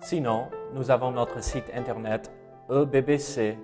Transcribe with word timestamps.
Sinon, 0.00 0.48
nous 0.72 0.90
avons 0.90 1.10
notre 1.10 1.42
site 1.42 1.70
internet 1.74 2.30
ebbc.fr. 2.70 3.56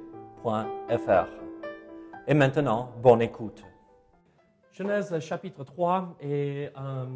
Et 2.27 2.35
maintenant, 2.35 2.93
bonne 3.01 3.23
écoute. 3.23 3.65
Genèse 4.73 5.19
chapitre 5.21 5.65
3. 5.65 6.17
Et 6.21 6.69
euh, 6.77 7.07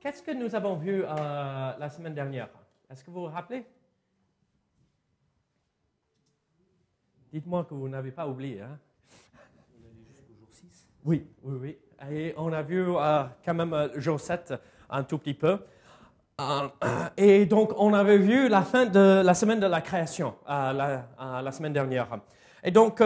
qu'est-ce 0.00 0.22
que 0.22 0.30
nous 0.30 0.54
avons 0.54 0.76
vu 0.76 1.02
euh, 1.04 1.06
la 1.06 1.90
semaine 1.90 2.14
dernière? 2.14 2.48
Est-ce 2.88 3.04
que 3.04 3.10
vous 3.10 3.22
vous 3.22 3.26
rappelez? 3.26 3.66
Dites-moi 7.32 7.64
que 7.64 7.74
vous 7.74 7.88
n'avez 7.88 8.12
pas 8.12 8.26
oublié. 8.26 8.60
Hein? 8.60 8.78
On 9.82 9.86
a 9.86 9.90
vu 9.90 10.04
jusqu'au 10.08 10.34
jour 10.38 10.48
6. 10.48 10.88
Oui, 11.04 11.26
oui, 11.42 11.58
oui. 11.60 11.78
Et 12.10 12.34
on 12.36 12.52
a 12.52 12.62
vu 12.62 12.84
euh, 12.88 13.24
quand 13.44 13.54
même 13.54 13.74
euh, 13.74 14.00
jour 14.00 14.18
7 14.20 14.54
un 14.88 15.02
tout 15.02 15.18
petit 15.18 15.34
peu. 15.34 15.58
Euh, 16.40 17.08
et 17.16 17.46
donc, 17.46 17.72
on 17.76 17.92
avait 17.92 18.18
vu 18.18 18.48
la 18.48 18.62
fin 18.62 18.86
de 18.86 19.22
la 19.22 19.34
semaine 19.34 19.60
de 19.60 19.66
la 19.66 19.80
création 19.80 20.34
euh, 20.48 20.72
la, 20.72 21.08
euh, 21.20 21.42
la, 21.42 21.52
semaine 21.52 21.72
dernière. 21.72 22.08
Et 22.62 22.70
donc, 22.70 23.02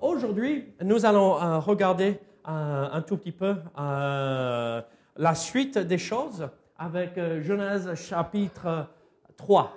aujourd'hui, 0.00 0.74
nous 0.82 1.04
allons 1.04 1.60
regarder 1.60 2.18
un 2.44 3.02
tout 3.02 3.16
petit 3.16 3.32
peu 3.32 3.56
la 3.76 5.34
suite 5.34 5.78
des 5.78 5.98
choses 5.98 6.48
avec 6.78 7.14
Genèse 7.40 7.94
chapitre 7.94 8.86
3. 9.36 9.76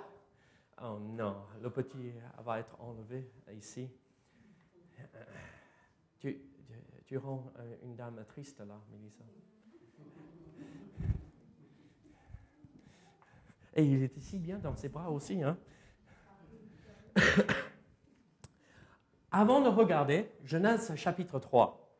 Oh 0.82 0.98
non, 1.00 1.36
le 1.62 1.70
petit 1.70 2.12
va 2.44 2.58
être 2.58 2.76
enlevé 2.78 3.30
ici. 3.56 3.88
Tu, 6.18 6.42
tu 7.06 7.16
rends 7.16 7.52
une 7.82 7.96
dame 7.96 8.22
triste 8.28 8.60
là, 8.60 8.74
Mélissa. 8.90 9.24
Et 13.74 13.84
il 13.84 14.02
était 14.02 14.20
si 14.20 14.38
bien 14.38 14.58
dans 14.58 14.76
ses 14.76 14.88
bras 14.88 15.10
aussi. 15.10 15.42
Hein? 15.42 15.56
Avant 19.32 19.60
de 19.60 19.68
regarder 19.68 20.30
Genèse 20.44 20.94
chapitre 20.94 21.40
3, 21.40 21.90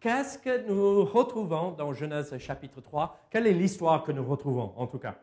qu'est-ce 0.00 0.38
que 0.38 0.66
nous 0.66 1.04
retrouvons 1.04 1.72
dans 1.72 1.92
Genèse 1.92 2.36
chapitre 2.38 2.80
3 2.80 3.28
Quelle 3.30 3.46
est 3.46 3.52
l'histoire 3.52 4.02
que 4.02 4.12
nous 4.12 4.24
retrouvons 4.24 4.72
en 4.76 4.86
tout 4.86 4.98
cas? 4.98 5.16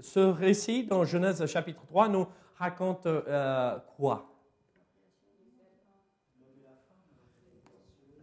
Ce 0.00 0.20
récit 0.20 0.86
dans 0.86 1.04
Genèse 1.04 1.44
chapitre 1.46 1.84
3 1.86 2.08
nous 2.08 2.26
raconte 2.56 3.06
euh, 3.06 3.78
quoi? 3.96 4.27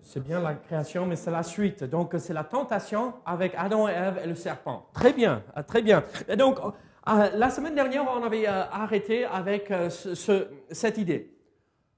C'est 0.05 0.23
bien 0.23 0.39
la 0.39 0.53
création, 0.53 1.07
mais 1.07 1.15
c'est 1.15 1.31
la 1.31 1.41
suite. 1.41 1.83
Donc, 1.83 2.13
c'est 2.19 2.31
la 2.31 2.43
tentation 2.43 3.15
avec 3.25 3.53
Adam 3.57 3.89
et 3.89 3.91
Ève 3.91 4.21
et 4.23 4.27
le 4.27 4.35
serpent. 4.35 4.85
Très 4.93 5.11
bien, 5.11 5.41
euh, 5.57 5.63
très 5.63 5.81
bien. 5.81 6.03
Et 6.29 6.35
donc, 6.35 6.59
euh, 6.59 7.29
la 7.33 7.49
semaine 7.49 7.73
dernière, 7.73 8.05
on 8.15 8.23
avait 8.23 8.47
euh, 8.47 8.65
arrêté 8.71 9.25
avec 9.25 9.73
ce, 9.89 10.47
cette 10.69 10.99
idée 10.99 11.35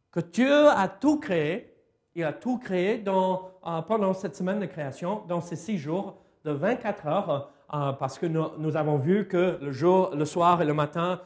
que 0.10 0.22
Dieu 0.22 0.70
a 0.70 0.88
tout 0.88 1.20
créé. 1.20 1.76
Il 2.16 2.24
a 2.24 2.32
tout 2.32 2.58
créé 2.58 2.98
dans, 2.98 3.52
pendant 3.88 4.14
cette 4.14 4.38
semaine 4.38 4.62
de 4.62 4.66
création, 4.68 5.24
dans 5.28 5.42
ces 5.42 5.58
six 5.58 5.78
jours 5.78 6.16
de 6.46 6.52
24 6.52 7.08
heures, 7.08 7.52
parce 8.00 8.18
que 8.18 8.26
nous, 8.26 8.46
nous, 8.58 8.78
avons 8.78 8.96
vu 8.96 9.28
que 9.28 9.60
le 9.62 9.72
jour, 9.72 10.16
le 10.16 10.26
soir 10.26 10.62
et 10.62 10.66
le 10.66 10.74
matin 10.74 11.22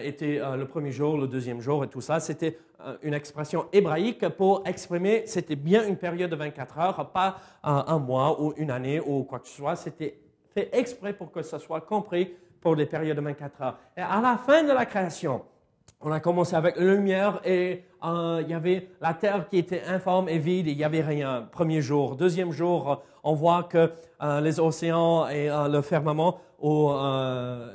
était 0.00 0.40
le 0.56 0.64
premier 0.66 0.92
jour, 0.92 1.18
le 1.18 1.26
deuxième 1.26 1.60
jour 1.60 1.84
et 1.84 1.88
tout 1.88 2.00
ça. 2.00 2.20
C'était 2.20 2.58
une 3.02 3.14
expression 3.14 3.66
hébraïque 3.72 4.28
pour 4.30 4.62
exprimer, 4.66 5.24
c'était 5.26 5.56
bien 5.56 5.86
une 5.86 5.96
période 5.96 6.30
de 6.30 6.36
24 6.36 6.78
heures, 6.78 7.10
pas 7.10 7.36
un 7.62 7.98
mois 7.98 8.40
ou 8.42 8.54
une 8.56 8.70
année 8.70 9.00
ou 9.00 9.24
quoi 9.24 9.38
que 9.38 9.48
ce 9.48 9.56
soit. 9.56 9.76
C'était 9.76 10.18
fait 10.52 10.70
exprès 10.72 11.12
pour 11.12 11.30
que 11.32 11.42
ce 11.42 11.58
soit 11.58 11.80
compris 11.82 12.32
pour 12.60 12.76
des 12.76 12.86
périodes 12.86 13.16
de 13.16 13.22
24 13.22 13.62
heures. 13.62 13.78
Et 13.96 14.00
à 14.00 14.20
la 14.20 14.36
fin 14.36 14.62
de 14.62 14.72
la 14.72 14.86
création, 14.86 15.42
on 16.00 16.10
a 16.10 16.20
commencé 16.20 16.54
avec 16.54 16.76
la 16.76 16.84
lumière 16.84 17.40
et 17.44 17.84
euh, 18.04 18.40
il 18.42 18.50
y 18.50 18.54
avait 18.54 18.88
la 19.00 19.14
terre 19.14 19.48
qui 19.48 19.58
était 19.58 19.82
informe 19.84 20.28
et 20.28 20.38
vide, 20.38 20.68
et 20.68 20.72
il 20.72 20.76
n'y 20.76 20.84
avait 20.84 21.02
rien. 21.02 21.48
Premier 21.50 21.80
jour. 21.80 22.16
Deuxième 22.16 22.50
jour, 22.50 23.02
on 23.22 23.34
voit 23.34 23.64
que 23.64 23.92
euh, 24.22 24.40
les 24.40 24.58
océans 24.58 25.28
et 25.28 25.48
euh, 25.48 25.68
le 25.68 25.82
firmament 25.82 26.40
ou 26.62 26.90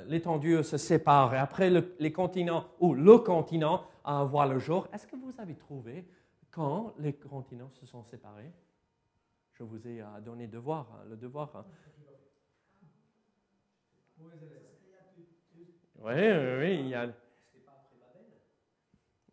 l'étendue 0.07 0.63
se 0.63 0.77
séparent. 0.77 1.35
Et 1.35 1.37
après, 1.37 1.69
le, 1.69 1.95
les 1.99 2.11
continents 2.11 2.65
ou 2.79 2.93
le 2.93 3.17
continent 3.19 3.83
à 4.03 4.23
voir 4.23 4.47
le 4.47 4.57
jour. 4.59 4.87
Est-ce 4.93 5.05
que 5.05 5.17
vous 5.17 5.33
avez 5.39 5.55
trouvé 5.55 6.07
quand 6.49 6.93
les 6.97 7.13
continents 7.13 7.69
se 7.69 7.85
sont 7.85 8.03
séparés? 8.03 8.51
Je 9.53 9.63
vous 9.63 9.85
ai 9.87 10.01
donné 10.23 10.47
devoir, 10.47 10.87
le 11.09 11.17
devoir. 11.17 11.51
Hein. 11.55 11.65
Oui, 15.99 16.13
oui, 16.59 16.79
il 16.79 16.87
y 16.87 16.95
a. 16.95 17.07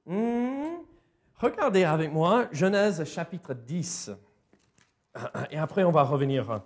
Mmh. 0.06 0.84
Regardez 1.36 1.84
avec 1.84 2.12
moi 2.12 2.48
Genèse 2.52 3.04
chapitre 3.04 3.54
10. 3.54 4.10
Et 5.50 5.58
après, 5.58 5.84
on 5.84 5.90
va 5.90 6.02
revenir. 6.02 6.62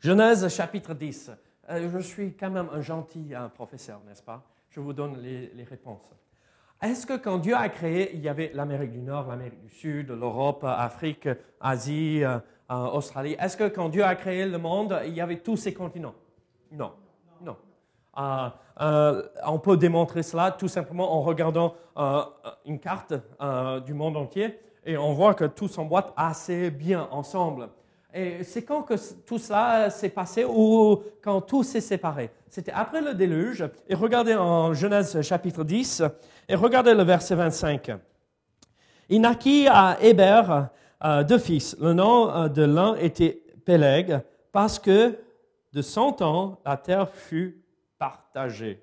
Genèse 0.00 0.48
chapitre 0.48 0.94
10. 0.94 1.30
Euh, 1.70 1.90
je 1.92 1.98
suis 1.98 2.34
quand 2.34 2.50
même 2.50 2.68
un 2.72 2.80
gentil 2.80 3.34
un 3.34 3.48
professeur, 3.48 4.00
n'est-ce 4.06 4.22
pas? 4.22 4.42
Je 4.70 4.80
vous 4.80 4.92
donne 4.92 5.18
les, 5.20 5.64
réponses. 5.64 6.10
Est-ce 6.82 7.06
que 7.06 7.16
quand 7.16 7.38
Dieu 7.38 7.54
a 7.54 7.68
créé, 7.68 8.14
il 8.14 8.20
y 8.20 8.28
avait 8.28 8.50
l'Amérique 8.54 8.92
du 8.92 9.02
Nord, 9.02 9.28
l'Amérique 9.28 9.60
du 9.60 9.70
Sud, 9.70 10.10
l'Europe, 10.10 10.64
Afrique, 10.64 11.28
Asie, 11.60 12.24
euh, 12.24 12.38
Australie? 12.68 13.36
Est-ce 13.38 13.56
que 13.56 13.68
quand 13.68 13.88
Dieu 13.90 14.04
a 14.04 14.14
créé 14.14 14.46
le 14.46 14.58
monde, 14.58 14.98
il 15.06 15.12
y 15.12 15.20
avait 15.20 15.40
tous 15.40 15.56
ces 15.56 15.74
continents? 15.74 16.14
Non. 16.72 16.92
Non. 17.42 17.56
Euh, 18.18 18.48
euh, 18.80 19.22
on 19.46 19.58
peut 19.58 19.76
démontrer 19.76 20.22
cela 20.22 20.50
tout 20.50 20.68
simplement 20.68 21.14
en 21.14 21.20
regardant 21.22 21.74
euh, 21.96 22.22
une 22.64 22.78
carte 22.78 23.14
du 23.84 23.94
monde 23.94 24.16
entier 24.16 24.58
et 24.84 24.96
on 24.96 25.12
voit 25.12 25.34
que 25.34 25.44
tout 25.44 25.68
s'emboîte 25.68 26.12
assez 26.16 26.70
bien 26.70 27.08
ensemble. 27.10 27.68
Et 28.12 28.42
c'est 28.44 28.62
quand 28.62 28.82
que 28.82 28.94
tout 29.24 29.38
cela 29.38 29.90
s'est 29.90 30.08
passé 30.08 30.44
ou 30.44 31.02
quand 31.22 31.40
tout 31.40 31.62
s'est 31.62 31.80
séparé? 31.80 32.30
C'était 32.48 32.72
après 32.72 33.00
le 33.00 33.14
déluge. 33.14 33.64
Et 33.88 33.94
regardez 33.94 34.34
en 34.34 34.74
Genèse 34.74 35.20
chapitre 35.22 35.64
10 35.64 36.02
et 36.48 36.54
regardez 36.54 36.94
le 36.94 37.02
verset 37.04 37.34
25. 37.34 37.92
Il 39.08 39.20
naquit 39.20 39.68
à 39.68 39.98
Héber 40.00 40.42
euh, 41.04 41.22
deux 41.24 41.38
fils. 41.38 41.76
Le 41.80 41.92
nom 41.92 42.48
de 42.48 42.62
l'un 42.62 42.96
était 42.96 43.42
Péleg 43.64 44.20
parce 44.52 44.78
que 44.78 45.16
de 45.72 45.82
son 45.82 46.12
temps 46.12 46.60
la 46.64 46.76
terre 46.76 47.08
fut 47.08 47.62
partagée. 47.98 48.82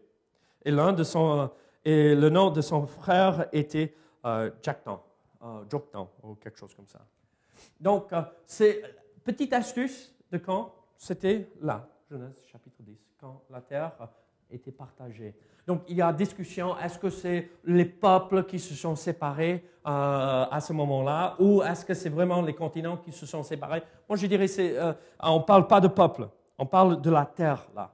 Et, 0.64 0.72
de 0.72 1.04
son, 1.04 1.50
et 1.84 2.16
le 2.16 2.30
nom 2.30 2.50
de 2.52 2.62
son 2.62 2.86
frère 2.86 3.48
était 3.52 3.94
euh, 4.26 4.52
Joktan, 4.62 5.04
euh, 5.44 6.06
ou 6.24 6.36
quelque 6.36 6.58
chose 6.58 6.74
comme 6.76 6.88
ça. 6.88 7.00
Donc, 7.80 8.12
euh, 8.12 8.22
c'est 8.46 8.82
petite 9.28 9.52
astuce 9.52 10.16
de 10.32 10.38
quand 10.38 10.74
c'était 10.96 11.50
là, 11.62 11.86
Genèse 12.10 12.42
chapitre 12.50 12.78
10, 12.80 12.98
quand 13.20 13.44
la 13.50 13.60
terre 13.60 13.92
était 14.50 14.72
partagée. 14.72 15.35
Donc, 15.68 15.82
il 15.90 15.97
y 15.97 16.02
a 16.02 16.14
discussion, 16.14 16.78
est-ce 16.78 16.97
que 16.97 17.09
c'est 17.09 17.50
les 17.66 17.84
peuples 17.84 18.46
qui 18.46 18.58
se 18.58 18.74
sont 18.74 18.96
séparés 18.96 19.66
euh, 19.85 20.46
à 20.50 20.62
ce 20.62 20.72
moment-là, 20.72 21.35
ou 21.40 21.62
est-ce 21.62 21.84
que 21.84 21.94
c'est 21.94 22.08
vraiment 22.08 22.41
les 22.41 22.53
continents 22.53 22.96
qui 22.96 23.12
se 23.12 23.26
sont 23.26 23.44
séparés? 23.44 23.84
Moi, 24.08 24.18
je 24.18 24.28
dirais, 24.28 24.47
euh, 24.59 24.94
on 25.22 25.40
ne 25.40 25.44
parle 25.44 25.68
pas 25.68 25.82
de 25.82 25.90
peuple, 25.90 26.30
on 26.58 26.66
parle 26.66 27.02
de 27.02 27.09
la 27.09 27.26
terre, 27.26 27.68
là. 27.76 27.94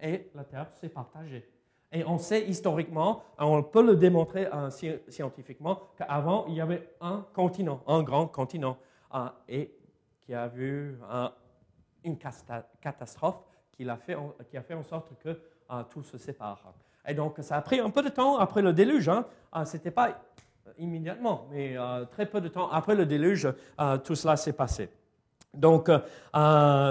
Et 0.00 0.28
la 0.34 0.42
terre 0.42 0.68
s'est 0.72 0.88
partagée. 0.88 1.48
Et 1.92 2.04
on 2.04 2.18
sait 2.18 2.44
historiquement, 2.48 3.22
on 3.38 3.62
peut 3.62 3.86
le 3.86 3.94
démontrer 3.94 4.48
euh, 4.52 4.70
scientifiquement, 5.08 5.82
qu'avant, 5.96 6.46
il 6.48 6.54
y 6.54 6.60
avait 6.60 6.96
un 7.00 7.24
continent, 7.32 7.80
un 7.86 8.02
grand 8.02 8.26
continent, 8.26 8.76
euh, 9.14 9.28
et 9.48 9.72
qui 10.24 10.34
a 10.34 10.48
vu 10.48 10.98
une 12.04 12.16
catastrophe 12.80 13.40
qui 13.76 13.88
a, 13.88 13.96
fait 13.96 14.14
en, 14.14 14.34
qui 14.50 14.56
a 14.56 14.62
fait 14.62 14.74
en 14.74 14.82
sorte 14.82 15.12
que 15.22 15.28
euh, 15.70 15.82
tout 15.90 16.02
se 16.02 16.18
sépare. 16.18 16.74
Et 17.06 17.14
donc, 17.14 17.36
ça 17.40 17.56
a 17.56 17.60
pris 17.60 17.80
un 17.80 17.90
peu 17.90 18.02
de 18.02 18.08
temps 18.08 18.38
après 18.38 18.62
le 18.62 18.72
déluge. 18.72 19.08
Hein. 19.08 19.26
Euh, 19.56 19.64
Ce 19.64 19.76
n'était 19.76 19.90
pas 19.90 20.20
immédiatement, 20.78 21.46
mais 21.50 21.76
euh, 21.76 22.04
très 22.06 22.26
peu 22.26 22.40
de 22.40 22.48
temps 22.48 22.70
après 22.70 22.94
le 22.94 23.06
déluge, 23.06 23.48
tout 24.02 24.14
cela 24.14 24.36
s'est 24.36 24.52
passé. 24.52 24.88
Donc, 25.52 25.88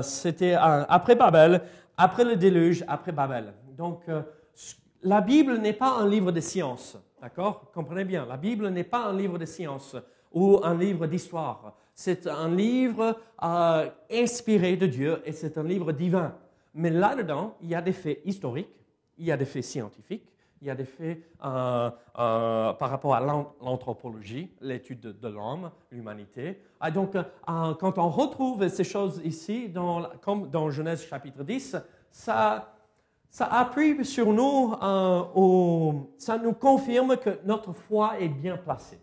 c'était 0.03 0.53
après 0.53 1.15
Babel, 1.15 1.62
après 1.97 2.24
le 2.24 2.36
déluge, 2.36 2.86
après 2.88 3.12
Babel. 3.12 3.53
Donc, 3.75 4.03
la 5.01 5.19
Bible 5.19 5.57
n'est 5.57 5.74
pas 5.74 5.97
un 5.97 6.07
livre 6.07 6.31
de 6.31 6.39
science, 6.39 6.97
d'accord? 7.19 7.71
Comprenez 7.74 8.06
bien, 8.06 8.25
la 8.25 8.38
Bible 8.38 8.69
n'est 8.69 8.86
pas 8.86 9.07
un 9.07 9.13
livre 9.13 9.38
de 9.38 9.45
science 9.45 9.97
ou 10.31 10.62
un 10.63 10.75
livre 10.75 11.07
d'histoire. 11.07 11.75
C'est 11.95 12.27
un 12.27 12.49
livre 12.49 13.19
euh, 13.43 13.89
inspiré 14.11 14.75
de 14.77 14.87
Dieu 14.87 15.21
et 15.25 15.31
c'est 15.31 15.57
un 15.57 15.63
livre 15.63 15.91
divin. 15.91 16.35
Mais 16.73 16.89
là-dedans, 16.89 17.55
il 17.61 17.69
y 17.69 17.75
a 17.75 17.81
des 17.81 17.93
faits 17.93 18.21
historiques, 18.25 18.73
il 19.17 19.25
y 19.25 19.31
a 19.31 19.37
des 19.37 19.45
faits 19.45 19.63
scientifiques, 19.63 20.27
il 20.59 20.67
y 20.67 20.71
a 20.71 20.75
des 20.75 20.85
faits 20.85 21.19
euh, 21.43 21.91
euh, 22.17 22.73
par 22.73 22.89
rapport 22.89 23.13
à 23.13 23.19
l'anthropologie, 23.19 24.49
l'étude 24.61 25.01
de, 25.01 25.27
l'homme, 25.27 25.69
l'humanité. 25.91 26.61
Et 26.85 26.91
donc, 26.91 27.15
quand 27.45 27.97
on 27.97 28.09
retrouve 28.09 28.67
ces 28.69 28.83
choses 28.83 29.21
ici, 29.23 29.71
comme 30.21 30.49
dans 30.49 30.71
Genèse 30.71 31.05
chapitre 31.05 31.43
10, 31.43 31.77
ça, 32.09 32.73
ça 33.29 33.45
appuie 33.45 34.03
sur 34.05 34.31
nous, 34.33 34.73
ça 36.17 36.37
nous 36.37 36.53
confirme 36.53 37.17
que 37.17 37.39
notre 37.43 37.73
foi 37.73 38.19
est 38.19 38.29
bien 38.29 38.57
placée. 38.57 38.99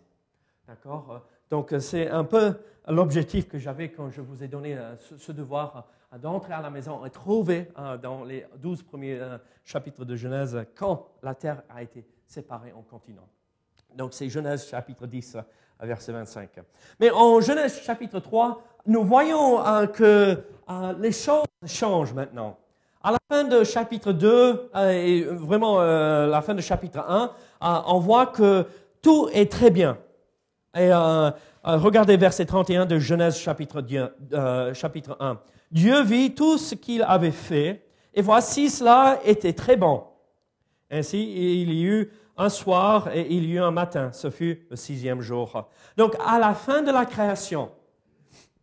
D'accord? 0.67 1.21
Donc, 1.51 1.75
c'est 1.79 2.09
un 2.09 2.23
peu 2.23 2.55
l'objectif 2.87 3.47
que 3.47 3.59
j'avais 3.59 3.91
quand 3.91 4.09
je 4.09 4.21
vous 4.21 4.43
ai 4.43 4.47
donné 4.47 4.77
ce 5.17 5.31
devoir 5.31 5.85
d'entrer 6.17 6.53
à 6.53 6.61
la 6.61 6.69
maison 6.69 7.05
et 7.05 7.09
trouver 7.09 7.69
euh, 7.77 7.97
dans 7.97 8.23
les 8.23 8.45
douze 8.57 8.83
premiers 8.83 9.19
euh, 9.19 9.37
chapitres 9.63 10.03
de 10.03 10.15
Genèse 10.15 10.65
quand 10.75 11.07
la 11.23 11.35
terre 11.35 11.63
a 11.69 11.81
été 11.81 12.05
séparée 12.25 12.73
en 12.73 12.81
continents. 12.81 13.27
Donc 13.95 14.13
c'est 14.13 14.29
Genèse 14.29 14.67
chapitre 14.67 15.07
10, 15.07 15.35
euh, 15.35 15.85
verset 15.85 16.11
25. 16.11 16.49
Mais 16.99 17.11
en 17.11 17.39
Genèse 17.39 17.81
chapitre 17.81 18.19
3, 18.19 18.61
nous 18.87 19.03
voyons 19.03 19.61
que 19.93 20.37
les 20.99 21.11
choses 21.11 21.45
changent 21.65 22.13
maintenant. 22.13 22.57
À 23.03 23.11
la 23.11 23.17
fin 23.29 23.43
de 23.43 23.63
chapitre 23.63 24.11
2, 24.11 24.71
et 24.91 25.23
vraiment 25.23 25.81
la 25.81 26.41
fin 26.41 26.55
de 26.55 26.61
chapitre 26.61 26.99
1, 26.99 27.31
on 27.61 27.99
voit 27.99 28.27
que 28.27 28.65
tout 29.01 29.29
est 29.33 29.51
très 29.51 29.69
bien. 29.69 29.97
Et 30.75 30.91
regardez 31.63 32.17
verset 32.17 32.45
31 32.45 32.85
de 32.85 32.97
Genèse 32.97 33.37
chapitre, 33.37 33.83
chapitre 34.73 35.17
1. 35.19 35.39
Dieu 35.71 36.03
vit 36.03 36.33
tout 36.33 36.57
ce 36.57 36.75
qu'il 36.75 37.03
avait 37.03 37.31
fait, 37.31 37.85
et 38.13 38.21
voici 38.21 38.69
cela 38.69 39.19
était 39.25 39.53
très 39.53 39.77
bon. 39.77 40.03
Ainsi, 40.89 41.61
il 41.61 41.73
y 41.73 41.85
eut 41.85 42.11
un 42.37 42.49
soir 42.49 43.09
et 43.13 43.27
il 43.29 43.45
y 43.45 43.53
eut 43.53 43.61
un 43.61 43.71
matin. 43.71 44.11
Ce 44.11 44.29
fut 44.29 44.65
le 44.69 44.75
sixième 44.75 45.21
jour. 45.21 45.69
Donc, 45.95 46.15
à 46.25 46.39
la 46.39 46.53
fin 46.53 46.81
de 46.81 46.91
la 46.91 47.05
création, 47.05 47.71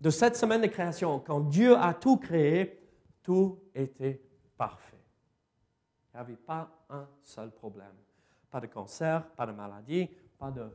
de 0.01 0.11
cette 0.11 0.37
semaine 0.37 0.61
de 0.61 0.67
création, 0.67 1.21
quand 1.21 1.41
Dieu 1.41 1.77
a 1.77 1.95
tout 1.95 2.17
créé, 2.17 2.81
tout 3.23 3.59
était 3.75 4.21
parfait. 4.57 4.97
Il 6.13 6.17
n'y 6.17 6.21
avait 6.21 6.37
pas 6.37 6.69
un 6.91 7.07
seul 7.23 7.51
problème. 7.51 7.95
Pas 8.51 8.61
de 8.61 8.67
cancer, 8.67 9.27
pas 9.37 9.47
de 9.47 9.53
maladie, 9.53 10.09
pas 10.39 10.51
de 10.51 10.61
euh, 10.61 10.69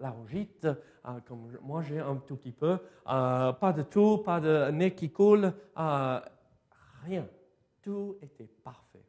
laryngite, 0.00 0.64
euh, 0.66 1.20
comme 1.26 1.52
moi 1.62 1.82
j'ai 1.82 2.00
un 2.00 2.16
tout 2.16 2.36
petit 2.36 2.52
peu, 2.52 2.78
euh, 3.08 3.52
pas 3.52 3.72
de 3.72 3.82
tout, 3.82 4.18
pas 4.18 4.40
de 4.40 4.70
nez 4.70 4.94
qui 4.94 5.10
coule, 5.10 5.52
rien. 5.76 7.26
Tout 7.82 8.16
était 8.22 8.48
parfait. 8.62 9.04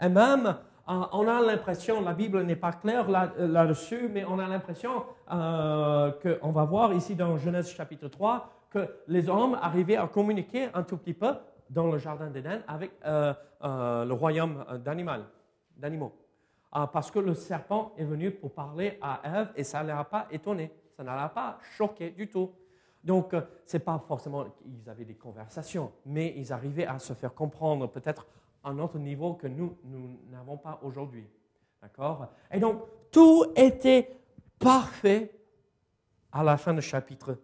Et 0.00 0.08
même, 0.08 0.56
on 0.86 1.28
a 1.28 1.40
l'impression, 1.42 2.00
la 2.00 2.14
Bible 2.14 2.42
n'est 2.42 2.56
pas 2.56 2.72
claire 2.72 3.08
là-dessus, 3.10 4.08
mais 4.10 4.24
on 4.24 4.38
a 4.38 4.48
l'impression 4.48 5.04
qu'on 5.28 6.52
va 6.52 6.64
voir 6.64 6.94
ici 6.94 7.14
dans 7.14 7.36
Genèse 7.36 7.68
chapitre 7.68 8.08
3 8.08 8.48
que 8.70 8.88
les 9.06 9.28
hommes 9.28 9.58
arrivaient 9.60 9.96
à 9.96 10.06
communiquer 10.06 10.68
un 10.72 10.82
tout 10.82 10.96
petit 10.96 11.12
peu 11.12 11.34
dans 11.68 11.92
le 11.92 11.98
jardin 11.98 12.30
d'Éden 12.30 12.62
avec 12.66 12.92
le 13.04 14.12
royaume 14.12 14.64
d'animaux. 14.82 16.12
Ah, 16.72 16.86
parce 16.86 17.10
que 17.10 17.18
le 17.18 17.34
serpent 17.34 17.92
est 17.96 18.04
venu 18.04 18.30
pour 18.30 18.52
parler 18.52 18.98
à 19.02 19.20
Ève 19.24 19.52
et 19.56 19.64
ça 19.64 19.82
ne 19.82 19.88
l'a 19.88 20.04
pas 20.04 20.28
étonné, 20.30 20.70
ça 20.96 21.02
ne 21.02 21.08
l'a 21.08 21.28
pas 21.28 21.58
choqué 21.76 22.10
du 22.10 22.28
tout. 22.28 22.52
Donc, 23.02 23.34
euh, 23.34 23.40
ce 23.64 23.76
n'est 23.76 23.82
pas 23.82 23.98
forcément 24.06 24.44
qu'ils 24.44 24.88
avaient 24.88 25.04
des 25.04 25.14
conversations, 25.14 25.90
mais 26.04 26.34
ils 26.36 26.52
arrivaient 26.52 26.86
à 26.86 26.98
se 26.98 27.12
faire 27.14 27.34
comprendre 27.34 27.88
peut-être 27.88 28.26
à 28.62 28.70
un 28.70 28.78
autre 28.78 28.98
niveau 28.98 29.34
que 29.34 29.46
nous, 29.46 29.76
nous 29.84 30.20
n'avons 30.30 30.58
pas 30.58 30.78
aujourd'hui. 30.82 31.26
D'accord? 31.82 32.28
Et 32.52 32.60
donc, 32.60 32.82
tout 33.10 33.46
était 33.56 34.16
parfait 34.58 35.32
à 36.30 36.44
la 36.44 36.56
fin 36.56 36.74
du 36.74 36.82
chapitre 36.82 37.38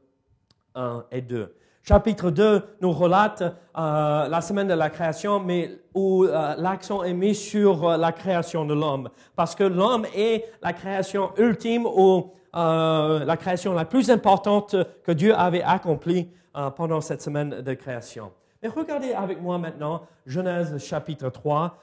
1 0.75 1.07
et 1.11 1.23
2. 1.23 1.57
Chapitre 1.89 2.33
2 2.33 2.79
nous 2.81 2.91
relate 2.91 3.43
euh, 3.43 4.27
la 4.27 4.41
semaine 4.41 4.67
de 4.67 4.75
la 4.75 4.91
création, 4.91 5.39
mais 5.39 5.71
où 5.95 6.25
euh, 6.25 6.57
l'accent 6.59 7.05
est 7.05 7.13
mis 7.13 7.33
sur 7.33 7.89
euh, 7.89 7.97
la 7.97 8.11
création 8.11 8.65
de 8.65 8.75
l'homme. 8.75 9.09
Parce 9.37 9.55
que 9.55 9.63
l'homme 9.63 10.05
est 10.13 10.47
la 10.65 10.73
création 10.73 11.31
ultime 11.39 11.87
ou 11.87 12.33
la 12.53 13.37
création 13.39 13.75
la 13.75 13.85
plus 13.85 14.11
importante 14.11 14.75
que 15.05 15.13
Dieu 15.13 15.35
avait 15.37 15.63
accomplie 15.63 16.31
pendant 16.75 17.03
cette 17.03 17.21
semaine 17.21 17.61
de 17.61 17.75
création. 17.75 18.33
Mais 18.63 18.71
regardez 18.71 19.13
avec 19.13 19.43
moi 19.43 19.59
maintenant 19.59 20.01
Genèse 20.25 20.79
chapitre 20.79 21.29
3. 21.29 21.77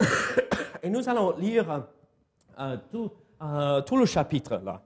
Et 0.82 0.90
nous 0.90 1.08
allons 1.08 1.36
lire 1.38 1.84
tout, 2.90 3.12
tout 3.86 3.96
le 3.96 4.06
chapitre 4.06 4.60
là. 4.64 4.82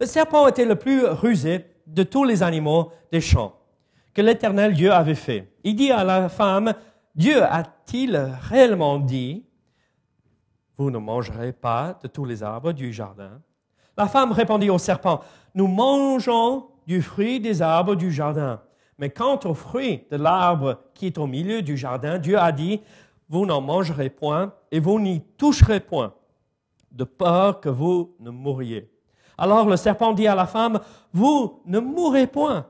Le 0.00 0.06
serpent 0.06 0.48
était 0.48 0.64
le 0.64 0.76
plus 0.76 1.04
rusé 1.04 1.66
de 1.86 2.02
tous 2.02 2.24
les 2.24 2.42
animaux 2.42 2.90
des 3.12 3.20
champs 3.20 3.52
que 4.14 4.22
l'Éternel 4.22 4.72
Dieu 4.72 4.92
avait 4.92 5.14
fait. 5.14 5.52
Il 5.64 5.74
dit 5.74 5.90
à 5.90 6.04
la 6.04 6.28
femme, 6.28 6.72
Dieu 7.14 7.42
a-t-il 7.42 8.16
réellement 8.48 8.98
dit, 8.98 9.44
vous 10.76 10.90
ne 10.90 10.98
mangerez 10.98 11.52
pas 11.52 11.98
de 12.02 12.08
tous 12.08 12.24
les 12.24 12.42
arbres 12.42 12.72
du 12.72 12.92
jardin? 12.92 13.40
La 13.96 14.06
femme 14.06 14.32
répondit 14.32 14.70
au 14.70 14.78
serpent, 14.78 15.20
nous 15.54 15.68
mangeons 15.68 16.68
du 16.86 17.02
fruit 17.02 17.40
des 17.40 17.62
arbres 17.62 17.94
du 17.94 18.10
jardin. 18.10 18.60
Mais 18.98 19.10
quant 19.10 19.38
au 19.44 19.54
fruit 19.54 20.04
de 20.10 20.16
l'arbre 20.16 20.80
qui 20.94 21.06
est 21.06 21.18
au 21.18 21.26
milieu 21.26 21.62
du 21.62 21.76
jardin, 21.76 22.18
Dieu 22.18 22.38
a 22.38 22.52
dit, 22.52 22.80
vous 23.28 23.46
n'en 23.46 23.60
mangerez 23.60 24.10
point 24.10 24.52
et 24.70 24.80
vous 24.80 25.00
n'y 25.00 25.20
toucherez 25.36 25.80
point, 25.80 26.14
de 26.92 27.04
peur 27.04 27.60
que 27.60 27.68
vous 27.68 28.14
ne 28.20 28.30
mouriez. 28.30 28.90
Alors 29.36 29.68
le 29.68 29.76
serpent 29.76 30.12
dit 30.12 30.28
à 30.28 30.34
la 30.34 30.46
femme, 30.46 30.80
vous 31.12 31.60
ne 31.66 31.80
mourrez 31.80 32.26
point. 32.26 32.66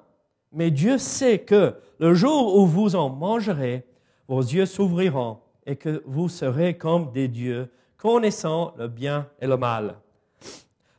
Mais 0.54 0.70
Dieu 0.70 0.98
sait 0.98 1.40
que 1.40 1.74
le 1.98 2.14
jour 2.14 2.56
où 2.56 2.66
vous 2.66 2.94
en 2.96 3.10
mangerez, 3.10 3.84
vos 4.28 4.40
yeux 4.40 4.66
s'ouvriront 4.66 5.38
et 5.66 5.76
que 5.76 6.02
vous 6.06 6.28
serez 6.28 6.76
comme 6.76 7.10
des 7.12 7.28
dieux, 7.28 7.70
connaissant 7.96 8.72
le 8.78 8.88
bien 8.88 9.26
et 9.40 9.46
le 9.46 9.56
mal. 9.56 9.96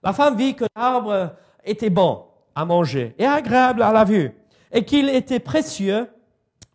La 0.03 0.13
femme 0.13 0.35
vit 0.35 0.55
que 0.55 0.65
l'arbre 0.75 1.31
était 1.63 1.89
bon 1.89 2.25
à 2.53 2.65
manger 2.65 3.15
et 3.17 3.25
agréable 3.25 3.81
à 3.81 3.91
la 3.91 4.03
vue, 4.03 4.31
et 4.71 4.83
qu'il 4.83 5.09
était 5.09 5.39
précieux 5.39 6.07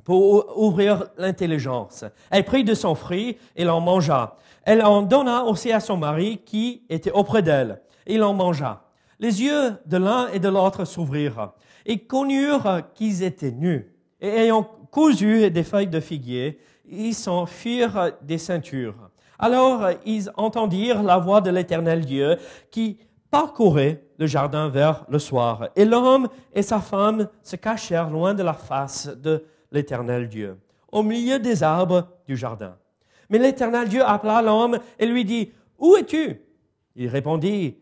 pour 0.04 0.59
ouvrir 0.59 1.07
l'intelligence. 1.19 2.04
Elle 2.31 2.45
prit 2.45 2.64
de 2.64 2.75
son 2.75 2.95
fruit 2.95 3.37
et 3.54 3.64
l'en 3.64 3.81
mangea. 3.81 4.37
Elle 4.64 4.83
en 4.83 5.02
donna 5.02 5.45
aussi 5.45 5.73
à 5.73 5.81
son 5.81 5.97
mari 5.97 6.40
qui 6.45 6.83
était 6.88 7.12
auprès 7.12 7.43
d'elle. 7.43 7.81
Il 8.07 8.23
en 8.23 8.35
mangea. 8.35 8.83
Les 9.21 9.43
yeux 9.43 9.75
de 9.85 9.99
l'un 9.99 10.29
et 10.29 10.39
de 10.39 10.49
l'autre 10.49 10.87
s'ouvrirent 10.87 11.53
et 11.85 11.99
connurent 11.99 12.83
qu'ils 12.95 13.23
étaient 13.23 13.53
nus. 13.53 13.95
Et 14.19 14.29
ayant 14.29 14.62
cousu 14.91 15.50
des 15.50 15.62
feuilles 15.62 15.87
de 15.89 16.00
figuier, 16.00 16.59
ils 16.89 17.15
s'en 17.15 17.45
firent 17.45 18.12
des 18.23 18.39
ceintures. 18.39 19.11
Alors 19.39 19.91
ils 20.07 20.31
entendirent 20.37 21.03
la 21.03 21.19
voix 21.19 21.43
de 21.43 21.50
l'Éternel 21.50 22.07
Dieu 22.07 22.39
qui 22.71 22.99
parcourait 23.31 24.03
le 24.19 24.27
jardin 24.27 24.69
vers 24.69 25.05
le 25.09 25.19
soir. 25.19 25.69
Et 25.77 25.85
l'homme 25.85 26.29
et 26.55 26.62
sa 26.62 26.81
femme 26.81 27.29
se 27.43 27.57
cachèrent 27.57 28.11
loin 28.11 28.33
de 28.33 28.43
la 28.43 28.55
face 28.55 29.07
de 29.07 29.45
l'Éternel 29.71 30.29
Dieu, 30.29 30.57
au 30.91 31.03
milieu 31.03 31.39
des 31.39 31.62
arbres 31.62 32.09
du 32.27 32.37
jardin. 32.39 32.77
Mais 33.29 33.39
l'Éternel 33.39 33.89
Dieu 33.89 34.03
appela 34.03 34.41
l'homme 34.43 34.79
et 34.99 35.07
lui 35.07 35.25
dit, 35.25 35.53
Où 35.79 35.95
es-tu? 35.97 36.41
Il 36.97 37.09
répondit, 37.09 37.77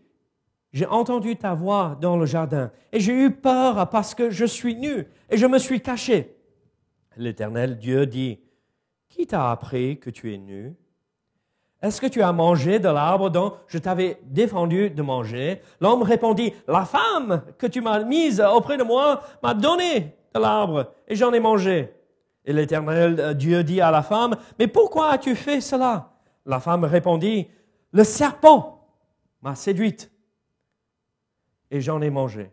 j'ai 0.72 0.87
entendu 0.87 1.37
ta 1.37 1.54
voix 1.54 1.96
dans 2.00 2.16
le 2.16 2.26
jardin 2.26 2.70
et 2.92 3.00
j'ai 3.00 3.12
eu 3.12 3.30
peur 3.30 3.88
parce 3.88 4.14
que 4.14 4.30
je 4.30 4.44
suis 4.44 4.75
nu 4.75 5.06
et 5.30 5.37
je 5.37 5.46
me 5.46 5.58
suis 5.58 5.80
caché. 5.80 6.37
L'Éternel 7.16 7.78
Dieu 7.78 8.06
dit, 8.06 8.38
Qui 9.08 9.26
t'a 9.26 9.50
appris 9.50 9.98
que 9.98 10.10
tu 10.10 10.32
es 10.32 10.38
nu? 10.38 10.75
Est-ce 11.80 12.00
que 12.00 12.06
tu 12.06 12.22
as 12.22 12.32
mangé 12.32 12.80
de 12.80 12.88
l'arbre 12.88 13.30
dont 13.30 13.54
je 13.68 13.78
t'avais 13.78 14.20
défendu 14.25 14.90
de 14.90 15.02
manger? 15.02 15.62
L'homme 15.80 16.02
répondit, 16.02 16.52
La 16.66 16.84
femme 16.84 17.42
que 17.56 17.66
tu 17.66 17.80
m'as 17.80 18.02
mise 18.04 18.40
auprès 18.40 18.76
de 18.76 18.82
moi 18.82 19.22
m'a 19.42 19.54
donné 19.54 20.16
de 20.34 20.40
l'arbre 20.40 20.92
et 21.06 21.16
j'en 21.16 21.32
ai 21.32 21.40
mangé. 21.40 21.92
Et 22.44 22.52
l'Éternel 22.52 23.37
Dieu 23.37 23.64
dit 23.64 23.80
à 23.80 23.90
la 23.90 24.02
femme, 24.02 24.37
Mais 24.58 24.66
pourquoi 24.66 25.10
as-tu 25.12 25.34
fait 25.34 25.60
cela? 25.60 26.12
La 26.44 26.60
femme 26.60 26.84
répondit, 26.84 27.48
Le 27.92 28.04
serpent 28.04 28.87
m'a 29.42 29.54
séduite 29.54 30.10
et 31.70 31.80
j'en 31.80 32.00
ai 32.00 32.10
mangé. 32.10 32.50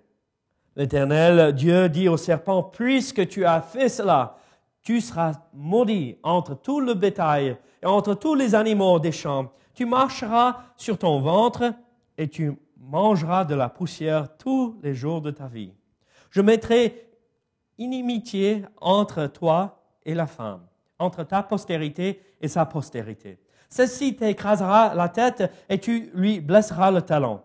L'Éternel 0.75 1.53
Dieu 1.53 1.89
dit 1.89 2.09
au 2.09 2.17
serpent, 2.17 2.63
puisque 2.63 3.27
tu 3.27 3.45
as 3.45 3.61
fait 3.61 3.89
cela, 3.89 4.37
Tu 4.81 5.01
seras 5.01 5.33
maudit 5.51 6.19
entre 6.21 6.53
tout 6.53 6.79
le 6.79 6.93
bétail 6.93 7.57
et 7.81 7.87
entre 7.87 8.13
tous 8.13 8.35
les 8.35 8.53
animaux 8.53 8.99
des 8.99 9.11
champs. 9.11 9.51
Tu 9.73 9.83
marcheras 9.85 10.57
sur 10.77 10.99
ton 10.99 11.19
ventre 11.21 11.73
et 12.19 12.27
tu 12.27 12.53
mangeras 12.77 13.45
de 13.45 13.55
la 13.55 13.67
poussière 13.67 14.37
tous 14.37 14.77
les 14.83 14.93
jours 14.93 15.21
de 15.21 15.31
ta 15.31 15.47
vie. 15.47 15.73
Je 16.29 16.41
mettrai 16.41 17.09
inimitié 17.79 18.63
entre 18.79 19.25
toi 19.25 19.81
et 20.05 20.13
la 20.13 20.27
femme, 20.27 20.61
entre 20.99 21.23
ta 21.23 21.41
postérité 21.41 22.21
et 22.39 22.47
sa 22.47 22.65
postérité. 22.67 23.39
Celle-ci 23.69 24.15
t'écrasera 24.15 24.93
la 24.93 25.09
tête 25.09 25.51
et 25.67 25.79
tu 25.79 26.11
lui 26.13 26.39
blesseras 26.39 26.91
le 26.91 27.01
talon. 27.01 27.41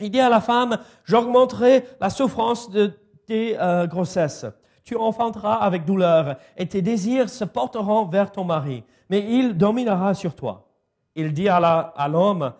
Il 0.00 0.10
dit 0.10 0.20
à 0.20 0.28
la 0.28 0.40
femme, 0.40 0.78
j'augmenterai 1.04 1.84
la 2.00 2.10
souffrance 2.10 2.70
de 2.70 2.92
tes 3.26 3.58
euh, 3.60 3.86
grossesses. 3.86 4.46
Tu 4.84 4.96
enfanteras 4.96 5.54
avec 5.54 5.84
douleur 5.84 6.36
et 6.56 6.66
tes 6.66 6.82
désirs 6.82 7.28
se 7.28 7.44
porteront 7.44 8.06
vers 8.06 8.32
ton 8.32 8.44
mari, 8.44 8.82
mais 9.08 9.20
il 9.20 9.56
dominera 9.56 10.14
sur 10.14 10.34
toi. 10.34 10.68
Il 11.14 11.32
dit 11.32 11.48
à 11.48 12.08
l'homme, 12.08 12.52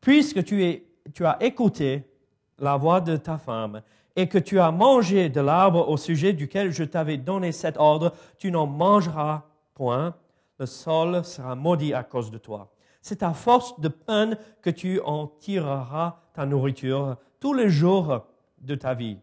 puisque 0.00 0.42
tu, 0.44 0.82
tu 1.12 1.26
as 1.26 1.36
écouté 1.42 2.04
la 2.58 2.76
voix 2.76 3.00
de 3.00 3.16
ta 3.16 3.36
femme 3.36 3.82
et 4.14 4.28
que 4.28 4.38
tu 4.38 4.58
as 4.58 4.70
mangé 4.70 5.28
de 5.28 5.40
l'arbre 5.40 5.88
au 5.88 5.98
sujet 5.98 6.32
duquel 6.32 6.72
je 6.72 6.84
t'avais 6.84 7.18
donné 7.18 7.52
cet 7.52 7.76
ordre, 7.76 8.12
tu 8.38 8.50
n'en 8.50 8.66
mangeras 8.66 9.42
point, 9.74 10.14
le 10.58 10.64
sol 10.64 11.22
sera 11.24 11.54
maudit 11.54 11.92
à 11.92 12.02
cause 12.02 12.30
de 12.30 12.38
toi. 12.38 12.72
C'est 13.06 13.22
à 13.22 13.34
force 13.34 13.78
de 13.78 13.86
peine 13.86 14.36
que 14.60 14.68
tu 14.68 14.98
en 14.98 15.28
tireras 15.28 16.18
ta 16.34 16.44
nourriture 16.44 17.16
tous 17.38 17.54
les 17.54 17.70
jours 17.70 18.26
de 18.58 18.74
ta 18.74 18.94
vie. 18.94 19.16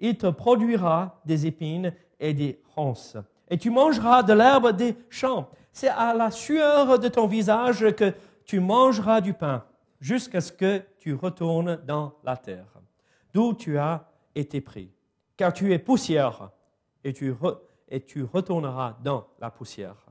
Il 0.00 0.16
te 0.16 0.28
produira 0.28 1.20
des 1.26 1.46
épines 1.46 1.92
et 2.18 2.32
des 2.32 2.62
ronces. 2.74 3.18
Et 3.50 3.58
tu 3.58 3.68
mangeras 3.68 4.22
de 4.22 4.32
l'herbe 4.32 4.74
des 4.74 4.96
champs. 5.10 5.50
C'est 5.72 5.90
à 5.90 6.14
la 6.14 6.30
sueur 6.30 6.98
de 6.98 7.08
ton 7.08 7.26
visage 7.26 7.92
que 7.96 8.14
tu 8.46 8.60
mangeras 8.60 9.20
du 9.20 9.34
pain, 9.34 9.62
jusqu'à 10.00 10.40
ce 10.40 10.50
que 10.50 10.80
tu 10.98 11.12
retournes 11.12 11.78
dans 11.86 12.14
la 12.24 12.38
terre, 12.38 12.80
d'où 13.34 13.52
tu 13.52 13.76
as 13.76 14.08
été 14.34 14.62
pris. 14.62 14.90
Car 15.36 15.52
tu 15.52 15.70
es 15.74 15.78
poussière, 15.78 16.50
et 17.04 17.12
tu, 17.12 17.34
et 17.90 18.00
tu 18.00 18.24
retourneras 18.24 18.96
dans 19.04 19.26
la 19.38 19.50
poussière. 19.50 20.07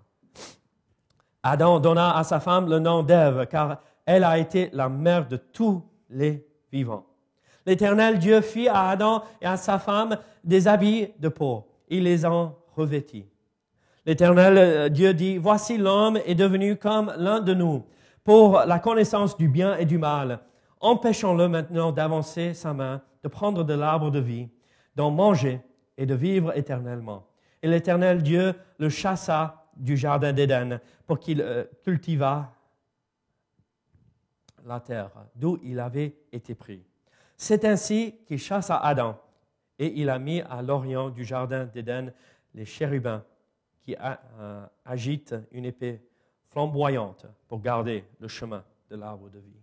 Adam 1.44 1.80
donna 1.80 2.18
à 2.18 2.24
sa 2.24 2.40
femme 2.40 2.70
le 2.70 2.80
nom 2.80 3.04
d'Ève, 3.04 3.48
car 3.48 3.82
elle 4.06 4.24
a 4.24 4.38
été 4.38 4.70
la 4.74 4.90
mère 4.90 5.28
de 5.28 5.38
tous 5.38 5.84
les 6.10 6.46
vivants. 6.72 7.06
L'Éternel 7.66 8.18
Dieu 8.18 8.42
fit 8.42 8.70
à 8.70 8.90
Adam 8.90 9.24
et 9.42 9.46
à 9.46 9.58
sa 9.58 9.78
femme 9.78 10.18
des 10.44 10.68
habits 10.68 11.10
de 11.20 11.28
peau. 11.28 11.68
Il 11.90 12.04
les 12.04 12.26
en 12.26 12.56
revêtit. 12.76 13.28
L'Éternel 14.06 14.58
euh, 14.58 14.90
Dieu 14.90 15.14
dit, 15.14 15.38
Voici 15.38 15.78
l'homme 15.78 16.18
est 16.26 16.36
devenu 16.36 16.78
comme 16.78 17.14
l'un 17.18 17.42
de 17.42 17.54
nous, 17.54 17.84
pour 18.24 18.60
la 18.66 18.80
connaissance 18.80 19.38
du 19.38 19.50
bien 19.50 19.76
et 19.76 19.86
du 19.86 19.98
mal. 19.98 20.40
Empêchons-le 20.80 21.50
maintenant 21.50 21.92
d'avancer 21.92 22.54
sa 22.54 22.74
main, 22.74 23.02
de 23.24 23.28
prendre 23.28 23.66
de 23.66 23.74
l'arbre 23.74 24.12
de 24.12 24.20
vie, 24.20 24.48
d'en 24.96 25.12
manger 25.12 25.60
et 25.98 26.06
de 26.06 26.16
vivre 26.16 26.56
éternellement. 26.58 27.28
Et 27.62 27.68
l'Éternel 27.68 28.24
Dieu 28.24 28.54
le 28.78 28.88
chassa 28.88 29.67
du 29.78 29.98
jardin 29.98 30.34
d'Éden 30.34 30.80
pour 31.06 31.20
qu'il 31.20 31.42
euh, 31.42 31.66
cultivât 31.84 32.54
la 34.66 34.80
terre, 34.80 35.12
d'où 35.36 35.58
il 35.64 35.80
avait 35.80 36.18
été 36.32 36.54
pris. 36.54 36.84
C'est 37.38 37.64
ainsi 37.66 38.16
qu'il 38.26 38.40
chassa 38.40 38.78
Adam, 38.78 39.18
et 39.80 40.02
il 40.02 40.10
a 40.10 40.20
mis 40.20 40.42
à 40.42 40.62
l'orient 40.62 41.10
du 41.10 41.24
jardin 41.24 41.66
d'Éden 41.66 42.12
les 42.54 42.66
chérubins 42.66 43.24
qui 43.82 43.96
euh, 44.00 44.66
agitent 44.84 45.36
une 45.52 45.66
épée 45.66 46.02
flamboyante 46.50 47.26
pour 47.48 47.62
garder 47.62 48.04
le 48.20 48.28
chemin 48.28 48.64
de 48.90 48.96
l'arbre 48.96 49.30
de 49.30 49.40
vie. 49.40 49.62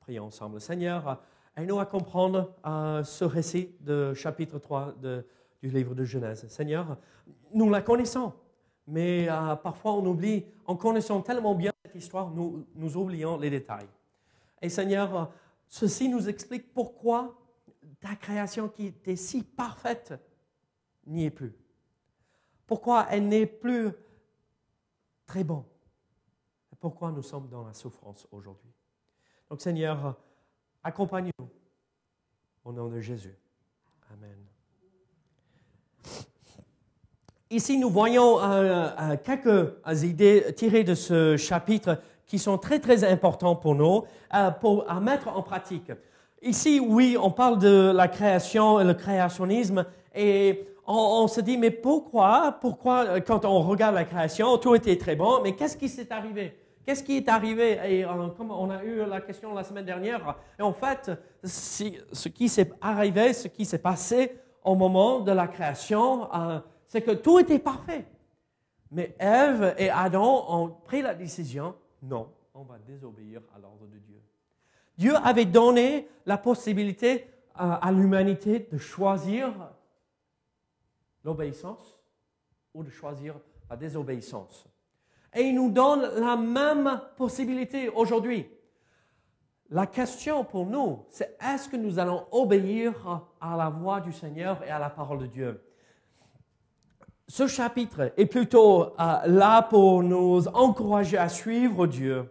Prions 0.00 0.26
ensemble. 0.26 0.60
Seigneur, 0.60 1.20
aide-nous 1.56 1.80
à 1.80 1.86
comprendre 1.86 2.54
euh, 2.64 3.02
ce 3.02 3.24
récit 3.24 3.74
de 3.80 4.14
chapitre 4.14 4.58
3 4.58 4.94
du 5.62 5.68
livre 5.70 5.94
de 5.94 6.04
Genèse. 6.04 6.46
Seigneur, 6.48 6.98
nous 7.52 7.70
la 7.70 7.82
connaissons, 7.82 8.32
mais 8.86 9.28
euh, 9.28 9.56
parfois 9.56 9.92
on 9.92 10.06
oublie, 10.06 10.44
en 10.66 10.76
connaissant 10.76 11.20
tellement 11.20 11.54
bien 11.54 11.72
cette 11.84 11.94
histoire, 11.94 12.30
nous, 12.30 12.66
nous 12.74 12.96
oublions 12.96 13.38
les 13.38 13.50
détails. 13.50 13.88
Et 14.62 14.68
Seigneur, 14.68 15.30
Ceci 15.68 16.08
nous 16.08 16.28
explique 16.28 16.72
pourquoi 16.72 17.38
ta 18.00 18.14
création 18.16 18.68
qui 18.68 18.86
était 18.86 19.16
si 19.16 19.42
parfaite 19.42 20.14
n'y 21.06 21.24
est 21.24 21.30
plus. 21.30 21.54
Pourquoi 22.66 23.06
elle 23.10 23.28
n'est 23.28 23.46
plus 23.46 23.92
très 25.26 25.44
bonne. 25.44 25.64
Pourquoi 26.80 27.10
nous 27.10 27.22
sommes 27.22 27.48
dans 27.48 27.64
la 27.64 27.74
souffrance 27.74 28.28
aujourd'hui. 28.30 28.70
Donc 29.50 29.60
Seigneur, 29.60 30.16
accompagne-nous 30.82 31.48
au 32.64 32.72
nom 32.72 32.88
de 32.88 33.00
Jésus. 33.00 33.36
Amen. 34.12 34.55
Ici, 37.48 37.78
nous 37.78 37.90
voyons 37.90 38.40
euh, 38.40 38.88
euh, 39.00 39.16
quelques 39.22 40.02
idées 40.02 40.52
tirées 40.56 40.82
de 40.82 40.94
ce 40.96 41.36
chapitre 41.36 42.00
qui 42.26 42.40
sont 42.40 42.58
très, 42.58 42.80
très 42.80 43.04
importants 43.04 43.54
pour 43.54 43.76
nous 43.76 44.02
euh, 44.34 44.50
pour, 44.50 44.84
à 44.90 44.98
mettre 44.98 45.28
en 45.28 45.42
pratique. 45.42 45.92
Ici, 46.42 46.80
oui, 46.80 47.16
on 47.20 47.30
parle 47.30 47.60
de 47.60 47.92
la 47.94 48.08
création 48.08 48.80
et 48.80 48.84
le 48.84 48.94
créationnisme 48.94 49.86
et 50.12 50.66
on, 50.88 51.28
se 51.28 51.40
dit, 51.40 51.56
mais 51.56 51.70
pourquoi, 51.70 52.56
pourquoi, 52.60 53.04
euh, 53.06 53.20
quand 53.20 53.44
on 53.44 53.60
regarde 53.60 53.94
la 53.94 54.04
création, 54.04 54.58
tout 54.58 54.74
était 54.74 54.96
très 54.96 55.14
bon, 55.14 55.40
mais 55.44 55.54
qu'est-ce 55.54 55.76
qui 55.76 55.88
s'est 55.88 56.10
arrivé? 56.10 56.56
Qu'est-ce 56.84 57.04
qui 57.04 57.16
est 57.16 57.28
arrivé? 57.28 57.78
Et 57.86 58.04
euh, 58.04 58.28
comme 58.36 58.50
on 58.50 58.70
a 58.70 58.82
eu 58.82 59.04
la 59.08 59.20
question 59.20 59.54
la 59.54 59.62
semaine 59.62 59.84
dernière, 59.84 60.34
en 60.60 60.72
fait, 60.72 61.12
ce 61.44 62.28
qui 62.28 62.48
s'est 62.48 62.72
arrivé, 62.80 63.32
ce 63.32 63.46
qui 63.46 63.64
s'est 63.64 63.78
passé 63.78 64.36
au 64.64 64.74
moment 64.74 65.20
de 65.20 65.30
la 65.30 65.46
création, 65.46 66.28
c'est 66.88 67.02
que 67.02 67.12
tout 67.12 67.38
était 67.38 67.58
parfait. 67.58 68.06
Mais 68.90 69.14
Ève 69.18 69.74
et 69.78 69.90
Adam 69.90 70.44
ont 70.48 70.68
pris 70.68 71.02
la 71.02 71.14
décision 71.14 71.74
non, 72.02 72.32
on 72.54 72.62
va 72.62 72.78
désobéir 72.78 73.42
à 73.54 73.58
l'ordre 73.58 73.86
de 73.86 73.98
Dieu. 73.98 74.22
Dieu 74.96 75.14
avait 75.16 75.44
donné 75.44 76.08
la 76.24 76.38
possibilité 76.38 77.26
à, 77.54 77.90
l'humanité 77.90 78.68
de 78.70 78.78
choisir 78.78 79.52
l'obéissance 81.24 81.98
ou 82.74 82.82
de 82.82 82.90
choisir 82.90 83.34
la 83.68 83.76
désobéissance. 83.76 84.66
Et 85.34 85.42
il 85.42 85.54
nous 85.54 85.70
donne 85.70 86.02
la 86.20 86.36
même 86.36 87.02
possibilité 87.16 87.88
aujourd'hui. 87.88 88.46
La 89.70 89.86
question 89.86 90.44
pour 90.44 90.66
nous, 90.66 91.04
c'est 91.10 91.36
est-ce 91.42 91.68
que 91.68 91.76
nous 91.76 91.98
allons 91.98 92.26
obéir 92.30 93.28
à 93.40 93.56
la 93.56 93.68
voix 93.68 94.00
du 94.00 94.12
Seigneur 94.12 94.62
et 94.62 94.70
à 94.70 94.78
la 94.78 94.90
parole 94.90 95.18
de 95.18 95.26
Dieu? 95.26 95.65
Ce 97.28 97.46
chapitre 97.46 98.12
est 98.16 98.26
plutôt 98.26 98.94
euh, 99.00 99.26
là 99.26 99.62
pour 99.62 100.02
nous 100.02 100.46
encourager 100.48 101.18
à 101.18 101.28
suivre 101.28 101.86
Dieu 101.86 102.30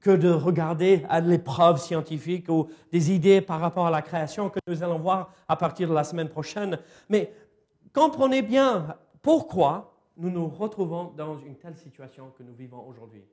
que 0.00 0.10
de 0.10 0.30
regarder 0.30 1.04
à 1.08 1.20
l'épreuve 1.20 1.78
scientifique 1.78 2.48
ou 2.48 2.68
des 2.90 3.12
idées 3.12 3.40
par 3.40 3.60
rapport 3.60 3.86
à 3.86 3.90
la 3.90 4.02
création 4.02 4.50
que 4.50 4.58
nous 4.66 4.82
allons 4.82 4.98
voir 4.98 5.32
à 5.46 5.56
partir 5.56 5.88
de 5.88 5.94
la 5.94 6.02
semaine 6.02 6.28
prochaine. 6.28 6.78
Mais 7.08 7.32
comprenez 7.92 8.42
bien 8.42 8.96
pourquoi 9.20 9.94
nous 10.16 10.30
nous 10.30 10.48
retrouvons 10.48 11.12
dans 11.16 11.38
une 11.38 11.56
telle 11.56 11.76
situation 11.76 12.32
que 12.36 12.42
nous 12.42 12.54
vivons 12.54 12.84
aujourd'hui. 12.88 13.24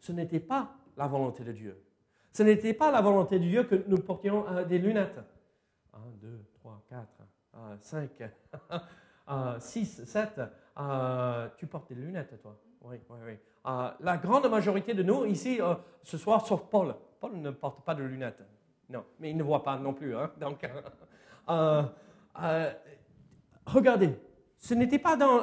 Ce 0.00 0.12
n'était 0.12 0.40
pas 0.40 0.70
la 0.96 1.06
volonté 1.06 1.44
de 1.44 1.52
Dieu. 1.52 1.78
Ce 2.32 2.42
n'était 2.42 2.74
pas 2.74 2.90
la 2.90 3.02
volonté 3.02 3.38
de 3.38 3.44
Dieu 3.44 3.64
que 3.64 3.84
nous 3.86 3.98
portions 3.98 4.46
euh, 4.48 4.64
des 4.64 4.78
lunettes. 4.78 5.20
1, 5.92 5.98
2, 6.22 6.44
3, 6.54 6.82
4, 6.88 7.06
5. 7.80 8.10
6, 9.58 10.04
7, 10.04 10.40
euh, 10.78 11.48
tu 11.56 11.66
portes 11.66 11.88
des 11.88 11.94
lunettes, 11.94 12.40
toi. 12.42 12.56
Oui, 12.82 12.96
oui, 13.08 13.18
oui. 13.26 13.38
Euh, 13.66 13.90
la 14.00 14.16
grande 14.18 14.46
majorité 14.50 14.92
de 14.92 15.02
nous 15.02 15.24
ici, 15.24 15.60
euh, 15.60 15.74
ce 16.02 16.18
soir, 16.18 16.46
sauf 16.46 16.64
Paul. 16.70 16.94
Paul 17.20 17.36
ne 17.36 17.50
porte 17.50 17.84
pas 17.84 17.94
de 17.94 18.02
lunettes. 18.02 18.42
Non, 18.90 19.04
mais 19.18 19.30
il 19.30 19.36
ne 19.36 19.42
voit 19.42 19.62
pas 19.62 19.78
non 19.78 19.94
plus. 19.94 20.14
Hein. 20.16 20.30
Donc, 20.38 20.66
regardez, 23.66 24.18
ce 24.58 24.74
n'était 24.74 24.98
pas 24.98 25.16
dans 25.16 25.38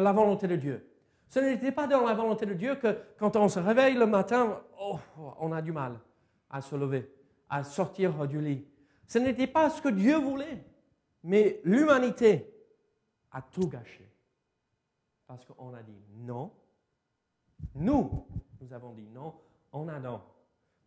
la 0.00 0.12
volonté 0.12 0.46
de 0.46 0.56
Dieu. 0.56 0.86
Ce 1.28 1.40
n'était 1.40 1.72
pas 1.72 1.86
dans 1.86 2.04
la 2.04 2.14
volonté 2.14 2.44
de 2.44 2.54
Dieu 2.54 2.76
que 2.76 2.98
quand 3.18 3.34
on 3.36 3.48
se 3.48 3.58
réveille 3.58 3.94
le 3.94 4.06
matin, 4.06 4.60
oh, 4.78 4.98
on 5.40 5.52
a 5.52 5.62
du 5.62 5.72
mal 5.72 5.98
à 6.50 6.60
se 6.60 6.76
lever, 6.76 7.10
à 7.48 7.64
sortir 7.64 8.26
du 8.28 8.40
lit. 8.40 8.66
Ce 9.06 9.18
n'était 9.18 9.46
pas 9.46 9.70
ce 9.70 9.80
que 9.80 9.88
Dieu 9.88 10.16
voulait. 10.16 10.64
Mais 11.24 11.60
l'humanité 11.64 12.55
a 13.36 13.42
tout 13.42 13.68
gâché. 13.68 14.08
Parce 15.26 15.44
qu'on 15.44 15.74
a 15.74 15.82
dit 15.82 16.00
non. 16.14 16.50
Nous, 17.74 18.26
nous 18.60 18.72
avons 18.72 18.94
dit 18.94 19.08
non 19.08 19.34
en 19.72 19.88
Adam. 19.88 20.22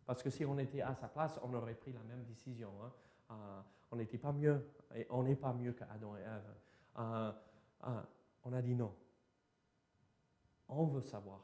Parce 0.04 0.20
que 0.22 0.30
si 0.30 0.44
on 0.44 0.58
était 0.58 0.80
à 0.80 0.94
sa 0.96 1.06
place, 1.06 1.38
on 1.44 1.54
aurait 1.54 1.74
pris 1.74 1.92
la 1.92 2.02
même 2.02 2.24
décision. 2.24 2.70
Hein. 2.82 2.92
Euh, 3.30 3.60
on 3.92 3.96
n'était 3.96 4.18
pas 4.18 4.32
mieux, 4.32 4.66
et 4.96 5.06
on 5.10 5.22
n'est 5.22 5.36
pas 5.36 5.52
mieux 5.52 5.72
qu'Adam 5.72 6.16
et 6.16 6.22
Ève. 6.22 6.54
Euh, 6.98 7.32
euh, 7.86 8.02
on 8.42 8.52
a 8.52 8.62
dit 8.62 8.74
non. 8.74 8.92
on 10.68 10.86
veut 10.86 11.02
savoir. 11.02 11.40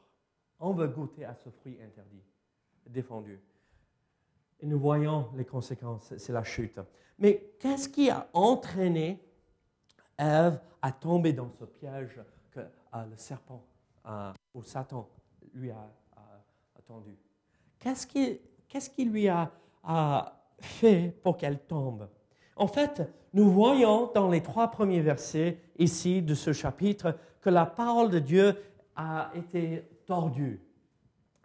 On 0.58 0.72
veut 0.72 0.88
goûter 0.88 1.24
à 1.24 1.36
ce 1.36 1.50
fruit 1.50 1.78
interdit, 1.80 2.24
défendu. 2.86 3.40
Et 4.58 4.66
nous 4.66 4.80
voyons 4.80 5.30
les 5.36 5.44
conséquences, 5.44 6.16
c'est 6.16 6.32
la 6.32 6.42
chute. 6.42 6.80
Mais 7.18 7.54
qu'est-ce 7.60 7.88
qui 7.88 8.10
a 8.10 8.28
entraîné 8.32 9.25
Ève 10.18 10.60
à 10.82 10.92
tomber 10.92 11.32
dans 11.32 11.50
ce 11.50 11.64
piège 11.64 12.20
que 12.50 12.60
euh, 12.60 13.04
le 13.10 13.16
serpent 13.16 13.62
ou 14.54 14.62
Satan 14.62 15.08
lui 15.52 15.70
a, 15.72 15.90
qui, 18.06 18.40
qu'est-ce 18.68 18.90
qui 18.90 19.04
lui 19.04 19.28
a, 19.28 19.50
a 19.82 20.32
fait 20.58 21.16
pour 21.22 21.36
qu'elle 21.36 21.58
tombe? 21.58 22.08
En 22.56 22.66
fait, 22.66 23.02
nous 23.32 23.50
voyons 23.50 24.10
dans 24.14 24.30
les 24.30 24.42
trois 24.42 24.70
premiers 24.70 25.00
versets 25.00 25.58
ici 25.78 26.22
de 26.22 26.34
ce 26.34 26.52
chapitre 26.52 27.18
que 27.40 27.50
la 27.50 27.66
parole 27.66 28.10
de 28.10 28.18
Dieu 28.18 28.56
a 28.94 29.30
été 29.34 29.84
tordue. 30.06 30.60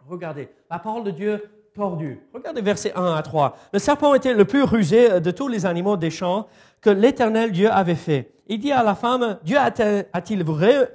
Regardez, 0.06 0.48
la 0.70 0.78
parole 0.78 1.04
de 1.04 1.10
Dieu 1.10 1.50
tordue. 1.74 2.20
Regardez 2.32 2.60
versets 2.60 2.92
1 2.94 3.14
à 3.14 3.22
3. 3.22 3.56
Le 3.72 3.78
serpent 3.78 4.14
était 4.14 4.34
le 4.34 4.44
plus 4.44 4.62
rusé 4.62 5.20
de 5.20 5.30
tous 5.30 5.48
les 5.48 5.66
animaux 5.66 5.96
des 5.96 6.10
champs 6.10 6.46
que 6.80 6.90
l'Éternel 6.90 7.52
Dieu 7.52 7.70
avait 7.70 7.94
fait. 7.94 8.32
Il 8.46 8.58
dit 8.58 8.72
à 8.72 8.82
la 8.82 8.94
femme, 8.94 9.38
Dieu 9.44 9.56
a-t-il 9.56 10.44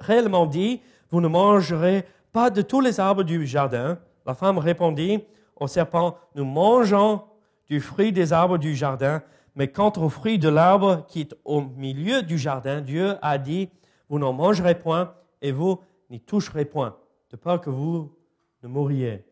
réellement 0.02 0.46
dit, 0.46 0.82
vous 1.10 1.22
ne 1.22 1.28
mangerez 1.28 2.06
pas 2.32 2.50
de 2.50 2.62
tous 2.62 2.82
les 2.82 3.00
arbres 3.00 3.24
du 3.24 3.48
jardin? 3.48 3.98
La 4.26 4.34
femme 4.34 4.58
répondit 4.58 5.24
au 5.56 5.68
serpent, 5.68 6.18
nous 6.36 6.46
mangeons 6.46 7.22
du 7.68 7.80
fruit 7.80 8.12
des 8.12 8.34
arbres 8.34 8.58
du 8.58 8.76
jardin, 8.76 9.22
mais 9.56 9.70
quant 9.70 9.92
au 9.98 10.10
fruit 10.10 10.38
de 10.38 10.50
l'arbre 10.50 11.06
qui 11.08 11.22
est 11.22 11.36
au 11.46 11.62
milieu 11.62 12.22
du 12.22 12.38
jardin, 12.38 12.82
Dieu 12.82 13.16
a 13.22 13.38
dit, 13.38 13.70
vous 14.10 14.20
n'en 14.20 14.34
mangerez 14.34 14.76
point 14.76 15.14
et 15.42 15.52
vous 15.52 15.80
n'y 16.10 16.20
toucherez 16.20 16.66
point, 16.66 16.96
de 17.32 17.38
peur 17.38 17.60
que 17.60 17.70
vous 17.70 18.14
ne 18.62 18.68
mouriez. 18.68 19.24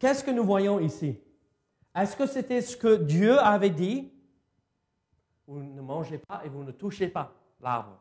Qu'est-ce 0.00 0.24
que 0.24 0.30
nous 0.30 0.44
voyons 0.44 0.80
ici? 0.80 1.20
Est-ce 1.94 2.16
que 2.16 2.26
c'était 2.26 2.62
ce 2.62 2.74
que 2.74 2.96
Dieu 2.96 3.38
avait 3.38 3.68
dit? 3.70 4.10
Vous 5.46 5.62
ne 5.62 5.82
mangez 5.82 6.16
pas 6.16 6.42
et 6.42 6.48
vous 6.48 6.64
ne 6.64 6.72
touchez 6.72 7.08
pas 7.08 7.34
l'arbre. 7.60 8.00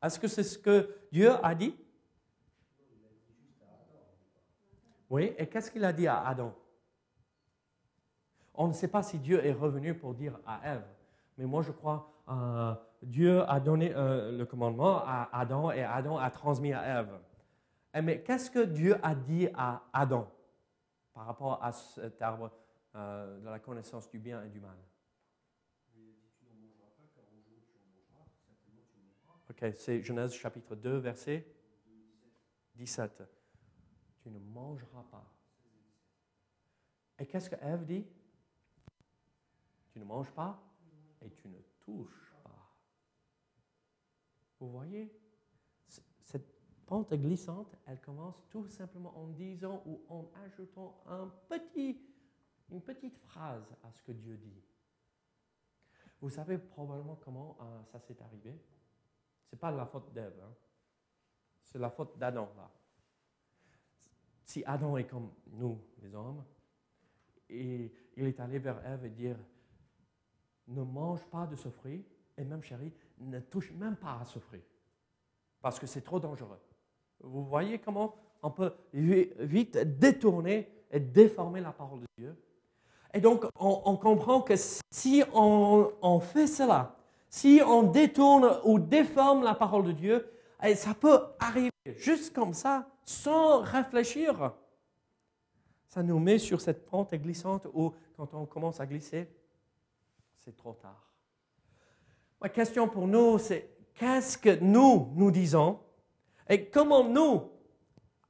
Est-ce 0.00 0.20
que 0.20 0.28
c'est 0.28 0.44
ce 0.44 0.56
que 0.56 0.94
Dieu 1.10 1.32
a 1.44 1.54
dit? 1.56 1.74
Oui, 5.10 5.34
et 5.36 5.48
qu'est-ce 5.48 5.72
qu'il 5.72 5.84
a 5.84 5.92
dit 5.92 6.06
à 6.06 6.24
Adam? 6.24 6.54
On 8.54 8.68
ne 8.68 8.72
sait 8.72 8.88
pas 8.88 9.02
si 9.02 9.18
Dieu 9.18 9.44
est 9.44 9.52
revenu 9.52 9.92
pour 9.94 10.14
dire 10.14 10.38
à 10.46 10.60
Ève, 10.74 10.84
mais 11.36 11.46
moi 11.46 11.62
je 11.62 11.72
crois 11.72 12.14
que 12.26 12.32
euh, 12.32 12.74
Dieu 13.02 13.42
a 13.50 13.58
donné 13.58 13.92
euh, 13.92 14.30
le 14.30 14.46
commandement 14.46 14.98
à 15.04 15.28
Adam 15.32 15.72
et 15.72 15.82
Adam 15.82 16.16
a 16.16 16.30
transmis 16.30 16.72
à 16.72 17.00
Ève. 17.00 17.18
Eh, 17.94 18.00
mais 18.00 18.22
qu'est-ce 18.22 18.50
que 18.50 18.64
Dieu 18.64 18.96
a 19.02 19.14
dit 19.14 19.48
à 19.54 19.88
Adam 19.92 20.30
par 21.12 21.26
rapport 21.26 21.62
à 21.62 21.72
cet 21.72 22.22
arbre 22.22 22.50
euh, 22.94 23.38
de 23.40 23.48
la 23.48 23.58
connaissance 23.58 24.08
du 24.08 24.18
bien 24.18 24.42
et 24.44 24.48
du 24.48 24.60
mal? 24.60 24.76
Ok, 29.50 29.64
c'est 29.74 30.02
Genèse 30.02 30.32
chapitre 30.32 30.74
2, 30.74 30.96
verset 30.96 31.46
17. 32.74 33.22
Tu 34.22 34.30
ne 34.30 34.38
mangeras 34.38 35.04
pas. 35.10 35.30
Et 37.18 37.26
qu'est-ce 37.26 37.50
que 37.50 37.56
Ève 37.56 37.84
dit? 37.84 38.06
Tu 39.92 39.98
ne 39.98 40.04
manges 40.04 40.30
pas 40.30 40.58
et 41.20 41.30
tu 41.30 41.48
ne 41.48 41.58
touches 41.84 42.34
pas. 42.42 42.74
Vous 44.58 44.70
voyez? 44.70 45.12
Pente 46.92 47.14
glissante, 47.14 47.74
elle 47.86 48.02
commence 48.02 48.36
tout 48.50 48.68
simplement 48.68 49.16
en 49.18 49.28
disant 49.28 49.82
ou 49.86 50.02
en 50.10 50.30
ajoutant 50.44 51.02
une 51.08 52.82
petite 52.82 53.16
phrase 53.16 53.64
à 53.82 53.90
ce 53.90 54.02
que 54.02 54.12
Dieu 54.12 54.36
dit. 54.36 54.62
Vous 56.20 56.28
savez 56.28 56.58
probablement 56.58 57.18
comment 57.24 57.56
euh, 57.62 57.82
ça 57.84 57.98
s'est 57.98 58.20
arrivé. 58.20 58.60
Ce 59.46 59.54
n'est 59.54 59.58
pas 59.58 59.70
la 59.70 59.86
faute 59.86 60.12
d'Ève, 60.12 60.38
hein. 60.44 60.52
c'est 61.62 61.78
la 61.78 61.88
faute 61.88 62.18
d'Adam 62.18 62.50
là. 62.58 62.70
Si 64.44 64.62
Adam 64.66 64.98
est 64.98 65.06
comme 65.06 65.30
nous, 65.46 65.80
les 66.02 66.14
hommes, 66.14 66.44
et 67.48 67.90
il 68.18 68.26
est 68.26 68.38
allé 68.38 68.58
vers 68.58 68.84
Ève 68.86 69.06
et 69.06 69.10
dire 69.10 69.38
ne 70.68 70.82
mange 70.82 71.24
pas 71.24 71.46
de 71.46 71.56
ce 71.56 71.70
fruit, 71.70 72.04
et 72.36 72.44
même 72.44 72.62
chérie, 72.62 72.92
ne 73.16 73.40
touche 73.40 73.72
même 73.72 73.96
pas 73.96 74.20
à 74.20 74.26
ce 74.26 74.38
fruit, 74.38 74.64
parce 75.62 75.80
que 75.80 75.86
c'est 75.86 76.02
trop 76.02 76.20
dangereux. 76.20 76.60
Vous 77.22 77.44
voyez 77.44 77.78
comment 77.78 78.14
on 78.42 78.50
peut 78.50 78.72
vite 78.92 79.78
détourner 79.98 80.68
et 80.90 81.00
déformer 81.00 81.60
la 81.60 81.72
parole 81.72 82.00
de 82.00 82.06
Dieu. 82.18 82.36
Et 83.14 83.20
donc, 83.20 83.44
on, 83.58 83.96
comprend 83.96 84.40
que 84.40 84.54
si 84.90 85.22
on, 85.34 86.20
fait 86.20 86.46
cela, 86.46 86.96
si 87.28 87.60
on 87.64 87.82
détourne 87.82 88.58
ou 88.64 88.78
déforme 88.78 89.42
la 89.42 89.54
parole 89.54 89.84
de 89.84 89.92
Dieu, 89.92 90.30
eh, 90.62 90.74
ça 90.74 90.94
peut 90.94 91.20
arriver 91.38 91.70
juste 91.96 92.34
comme 92.34 92.54
ça, 92.54 92.88
sans 93.04 93.60
réfléchir. 93.60 94.52
Ça 95.88 96.02
nous 96.02 96.18
met 96.18 96.38
sur 96.38 96.60
cette 96.60 96.86
pente 96.86 97.14
glissante 97.14 97.66
où, 97.74 97.92
quand 98.16 98.32
on 98.32 98.46
commence 98.46 98.80
à 98.80 98.86
glisser, 98.86 99.28
c'est 100.38 100.56
trop 100.56 100.72
tard. 100.72 101.12
Ma 102.40 102.48
question 102.48 102.88
pour 102.88 103.06
nous, 103.06 103.38
c'est 103.38 103.68
qu'est-ce 103.94 104.38
que 104.38 104.58
nous, 104.58 105.12
nous 105.14 105.30
disons 105.30 105.78
et 106.48 106.66
comment 106.66 107.04
nous 107.04 107.50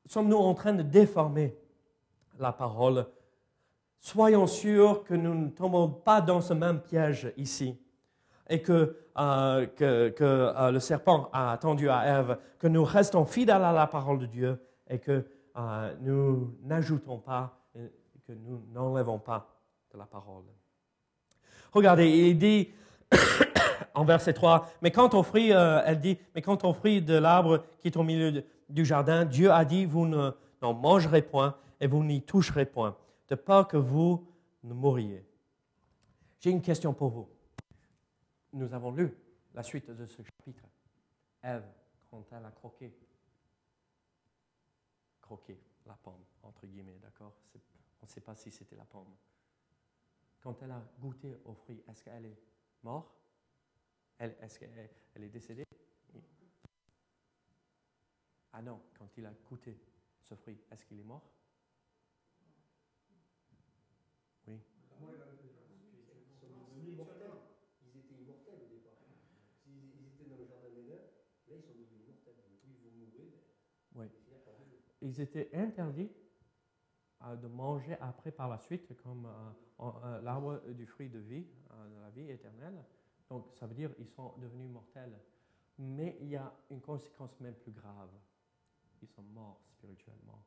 sommes-nous 0.07 0.37
en 0.37 0.55
train 0.55 0.72
de 0.72 0.83
déformer 0.83 1.57
la 2.38 2.53
parole? 2.53 3.07
Soyons 4.01 4.46
sûrs 4.46 5.05
que 5.05 5.14
nous 5.14 5.35
ne 5.35 5.48
tombons 5.48 5.88
pas 5.88 6.20
dans 6.20 6.40
ce 6.40 6.53
même 6.53 6.81
piège 6.81 7.33
ici 7.37 7.79
et 8.48 8.61
que, 8.61 8.96
euh, 9.18 9.66
que, 9.66 10.12
euh, 10.20 10.70
le 10.70 10.81
serpent 10.81 11.31
a 11.33 11.53
attendu 11.53 11.88
à 11.88 12.18
Ève, 12.18 12.38
que 12.59 12.66
nous 12.66 12.85
restons 12.85 13.25
fidèles 13.25 13.62
à 13.62 13.72
la 13.72 13.87
parole 13.87 14.18
de 14.18 14.27
Dieu 14.27 14.61
et 14.88 14.98
que 14.98 15.25
euh, 15.57 15.94
nous 16.01 16.55
n'ajoutons 16.62 17.18
pas, 17.18 17.59
que 18.27 18.33
nous 18.33 18.62
n'enlevons 18.72 19.18
pas 19.18 19.57
de 19.92 19.98
la 19.98 20.07
parole. 20.07 20.44
Regardez, 21.72 22.09
il 22.09 22.38
dit 22.38 22.70
en 23.94 24.05
verset 24.05 24.33
3, 24.33 24.70
mais 24.83 24.90
quand 24.90 25.14
on 25.14 25.22
fruit, 25.22 25.52
euh, 25.52 25.83
elle 25.85 26.00
dit, 26.00 26.18
mais 26.35 26.42
quand 26.42 26.64
on 26.64 26.72
fruit 26.72 27.02
de 27.02 27.14
l'arbre 27.14 27.64
qui 27.81 27.88
est 27.88 27.96
au 27.96 28.02
milieu 28.02 28.44
du 28.68 28.85
jardin, 28.85 29.24
Dieu 29.24 29.50
a 29.50 29.64
dit, 29.64 29.85
vous 29.85 30.07
n'en 30.07 30.74
mangerez 30.74 31.22
point 31.22 31.57
et 31.81 31.87
vous 31.87 32.05
n'y 32.05 32.22
toucherez 32.22 32.66
point, 32.66 32.96
de 33.28 33.35
peur 33.35 33.68
que 33.68 33.76
vous 33.76 34.26
ne 34.62 34.72
mouriez. 34.72 35.26
J'ai 36.40 36.50
une 36.50 36.62
question 36.62 36.92
pour 36.92 37.11
vous. 37.11 37.28
Nous 38.52 38.72
avons 38.72 38.92
lu 38.92 39.14
la 39.55 39.62
suite 39.62 39.90
de 39.90 40.07
ce 40.07 40.22
chapitre. 40.22 40.64
Ève, 41.42 41.64
quand 42.11 42.24
elle 42.33 42.44
a 42.44 42.50
croqué, 42.50 42.92
croqué 45.20 45.59
la 45.87 45.94
pomme, 45.94 46.24
entre 46.42 46.66
guillemets, 46.66 46.98
d'accord? 47.00 47.33
On 48.00 48.07
ne 48.07 48.09
sait 48.11 48.20
pas 48.20 48.35
si 48.35 48.50
c'était 48.50 48.76
la 48.76 48.85
pomme. 48.85 49.14
Quand 50.40 50.61
elle 50.62 50.72
a 50.72 50.83
goûté 51.00 51.37
au 51.44 51.55
fruit, 51.55 51.83
est-ce 51.88 52.02
qu'elle 52.02 52.26
est 52.26 52.38
morte? 52.83 53.21
Est-ce 54.18 54.59
qu'elle 54.59 55.25
est 55.25 55.29
décédée? 55.29 55.64
Ah 58.53 58.61
non, 58.62 58.81
quand 58.98 59.09
il 59.16 59.25
a 59.27 59.33
goûté 59.48 59.79
ce 60.20 60.35
fruit, 60.35 60.59
est-ce 60.70 60.85
qu'il 60.85 61.01
est 61.01 61.05
mort? 61.05 61.22
Oui. 64.46 64.61
Ils 67.83 67.98
étaient 67.98 68.14
immortels 68.14 68.61
au 68.62 68.68
départ. 68.68 68.92
Ils 69.66 70.07
étaient 70.07 70.29
dans 70.29 70.37
le 70.37 70.46
jardin 70.46 70.68
d'Éden, 70.68 70.98
là 71.48 71.57
ils 71.57 71.62
sont 71.62 71.72
devenus 71.72 72.07
mortels. 72.07 72.35
Donc 72.37 72.61
ils 72.64 72.90
vont 72.90 73.07
mourir. 73.07 73.33
Oui. 73.94 74.07
Ils 75.01 75.20
étaient 75.20 75.51
interdits 75.55 76.11
de 77.40 77.46
manger 77.46 77.96
après 78.01 78.33
par 78.33 78.48
la 78.48 78.59
suite 78.59 78.96
comme 79.03 79.27
euh, 79.27 79.53
euh, 79.81 80.20
l'arbre 80.22 80.61
du 80.68 80.87
fruit 80.87 81.09
de 81.09 81.18
vie, 81.18 81.46
euh, 81.70 82.01
la 82.01 82.11
vie 82.11 82.29
éternelle. 82.31 82.85
Donc, 83.33 83.47
ça 83.55 83.66
veut 83.66 83.75
dire 83.75 83.95
qu'ils 83.95 84.11
sont 84.11 84.35
devenus 84.37 84.68
mortels. 84.68 85.18
Mais 85.79 86.18
il 86.21 86.29
y 86.29 86.37
a 86.37 86.53
une 86.71 86.83
conséquence 86.83 87.40
même 87.40 87.55
plus 87.55 87.73
grave. 87.73 88.11
Ils 89.01 89.09
sont 89.09 89.23
morts 89.23 89.59
spirituellement, 89.71 90.45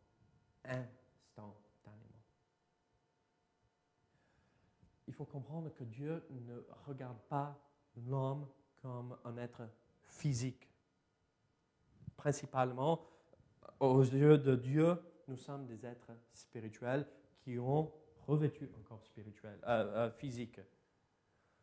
instantanément. 0.63 2.21
Il 5.08 5.15
faut 5.15 5.26
comprendre 5.26 5.74
que 5.74 5.84
Dieu 5.84 6.28
ne 6.30 6.63
regarde 6.86 7.17
pas 7.28 7.60
l'homme 8.08 8.48
comme 8.84 9.17
un 9.24 9.36
être 9.38 9.67
physique. 10.04 10.69
Principalement, 12.15 13.02
aux 13.80 14.04
yeux 14.04 14.38
de 14.38 14.56
Dieu, 14.56 14.95
nous 15.28 15.38
sommes 15.38 15.65
des 15.65 15.88
êtres 15.88 16.12
spirituels 16.34 17.08
qui 17.39 17.58
ont 17.58 17.91
revêtu 18.28 18.69
un 18.78 18.84
corps 18.84 19.04
spirituel, 19.04 19.58
euh, 19.63 20.08
euh, 20.08 20.12
physique. 20.12 20.60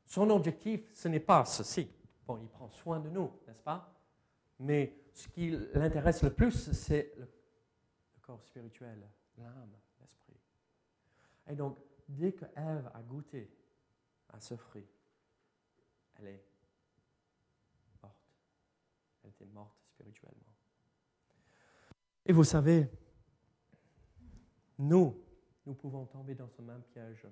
Son 0.05 0.29
objectif, 0.31 0.93
ce 0.95 1.09
n'est 1.09 1.21
pas 1.21 1.45
ceci. 1.45 1.91
Bon, 2.27 2.39
il 2.39 2.49
prend 2.49 2.69
soin 2.69 3.01
de 3.01 3.09
nous, 3.09 3.31
n'est-ce 3.47 3.63
pas? 3.63 3.93
Mais 4.59 5.03
ce 5.13 5.29
qui 5.29 5.51
l'intéresse 5.75 6.23
le 6.23 6.33
plus, 6.33 6.71
c'est 6.73 7.13
le, 7.19 7.29
corps 8.21 8.43
spirituel, 8.43 9.09
l'âme, 9.39 9.73
l'esprit. 10.01 10.37
Et 11.49 11.57
donc, 11.57 11.79
dès 12.09 12.33
que 12.33 12.45
Ève 12.57 12.91
a 12.95 13.03
goûté 13.03 13.51
à 14.29 14.41
ce 14.41 14.57
fruit, 14.57 14.87
elle 16.19 16.27
est 16.29 16.45
morte. 18.03 18.17
Elle 19.25 19.31
était 19.31 19.47
morte 19.47 19.77
spirituellement. 19.89 20.55
Et 22.25 22.33
vous 22.33 22.45
savez, 22.45 22.89
nous, 24.79 25.21
nous 25.67 25.75
pouvons 25.75 26.07
tomber 26.07 26.35
dans 26.35 26.49
ce 26.49 26.63
même 26.63 26.83
piège. 26.83 27.27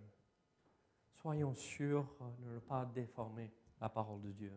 Soyons 1.22 1.54
sûrs 1.54 2.06
de 2.40 2.54
ne 2.54 2.58
pas 2.60 2.88
déformer 2.94 3.50
la 3.78 3.90
parole 3.90 4.22
de 4.22 4.30
Dieu. 4.30 4.52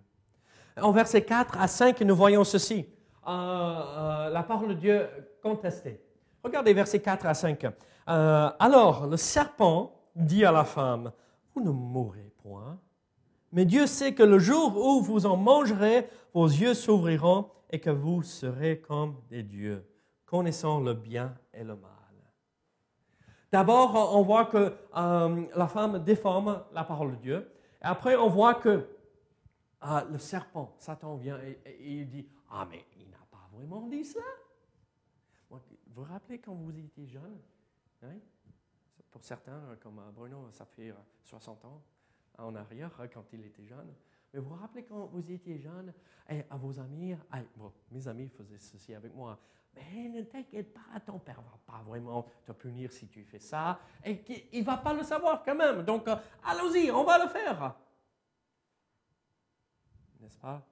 En 0.81 0.93
versets 0.93 1.25
4 1.25 1.59
à 1.59 1.67
5, 1.67 1.99
nous 2.01 2.15
voyons 2.15 2.45
ceci. 2.45 2.85
Euh, 3.27 3.31
euh, 3.31 4.29
la 4.29 4.43
parole 4.43 4.69
de 4.69 4.73
Dieu 4.75 5.07
contestée. 5.41 5.99
Regardez 6.41 6.73
versets 6.73 7.01
4 7.01 7.25
à 7.25 7.33
5. 7.33 7.65
Euh, 7.65 8.49
alors, 8.59 9.07
le 9.07 9.17
serpent 9.17 9.93
dit 10.15 10.45
à 10.45 10.53
la 10.53 10.63
femme, 10.63 11.11
vous 11.53 11.61
ne 11.61 11.71
mourrez 11.71 12.31
point, 12.41 12.79
mais 13.51 13.65
Dieu 13.65 13.85
sait 13.85 14.13
que 14.13 14.23
le 14.23 14.39
jour 14.39 14.77
où 14.77 15.01
vous 15.01 15.25
en 15.25 15.35
mangerez, 15.35 16.07
vos 16.33 16.47
yeux 16.47 16.73
s'ouvriront 16.73 17.49
et 17.71 17.79
que 17.79 17.89
vous 17.89 18.23
serez 18.23 18.79
comme 18.79 19.17
des 19.29 19.43
dieux, 19.43 19.85
connaissant 20.25 20.79
le 20.79 20.93
bien 20.93 21.35
et 21.53 21.65
le 21.65 21.75
mal. 21.75 21.92
D'abord, 23.53 24.15
on 24.15 24.23
voit 24.23 24.45
que 24.45 24.75
euh, 24.97 25.45
la 25.55 25.67
femme 25.67 26.03
déforme 26.03 26.63
la 26.73 26.83
parole 26.83 27.11
de 27.11 27.21
Dieu. 27.21 27.51
Et 27.83 27.85
après, 27.85 28.15
on 28.15 28.27
voit 28.27 28.55
que 28.55 28.89
euh, 29.83 30.01
le 30.09 30.17
serpent, 30.17 30.73
Satan 30.79 31.17
vient 31.17 31.39
et, 31.39 31.59
il 31.79 32.09
dit, 32.09 32.27
ah 32.49 32.67
mais 32.67 32.83
il 32.97 33.11
n'a 33.11 33.23
pas 33.29 33.47
vraiment 33.53 33.85
dit 33.85 34.03
cela. 34.05 34.25
Vous 35.51 35.59
vous 35.85 36.01
rappelez 36.01 36.39
quand 36.39 36.55
vous 36.55 36.75
étiez 36.75 37.05
jeune 37.05 37.37
hein? 38.01 38.15
Pour 39.11 39.23
certains, 39.23 39.61
comme 39.83 40.01
Bruno, 40.15 40.49
ça 40.49 40.65
fait 40.65 40.91
60 41.23 41.63
ans 41.65 41.83
en 42.39 42.55
arrière, 42.55 42.89
quand 43.13 43.25
il 43.33 43.45
était 43.45 43.67
jeune. 43.67 43.93
Mais 44.33 44.39
vous 44.39 44.49
vous 44.49 44.55
rappelez 44.55 44.83
quand 44.83 45.05
vous 45.13 45.31
étiez 45.31 45.59
jeune, 45.59 45.93
et 46.27 46.41
à 46.49 46.57
vos 46.57 46.79
amis, 46.79 47.15
bon, 47.55 47.71
mes 47.91 48.07
amis 48.07 48.29
faisaient 48.29 48.57
ceci 48.57 48.95
avec 48.95 49.13
moi. 49.13 49.37
Mais 49.75 50.09
ne 50.09 50.21
t'inquiète 50.23 50.73
pas, 50.73 50.99
ton 51.05 51.19
père 51.19 51.41
ne 51.41 51.45
va 51.45 51.59
pas 51.65 51.83
vraiment 51.83 52.25
te 52.45 52.51
punir 52.51 52.91
si 52.91 53.07
tu 53.07 53.23
fais 53.23 53.39
ça. 53.39 53.79
Et 54.05 54.23
il 54.51 54.59
ne 54.59 54.65
va 54.65 54.77
pas 54.77 54.93
le 54.93 55.03
savoir 55.03 55.43
quand 55.43 55.55
même. 55.55 55.83
Donc, 55.83 56.07
euh, 56.07 56.15
allons-y, 56.43 56.91
on 56.91 57.03
va 57.03 57.23
le 57.23 57.29
faire. 57.29 57.75
N'est-ce 60.19 60.37
pas? 60.37 60.65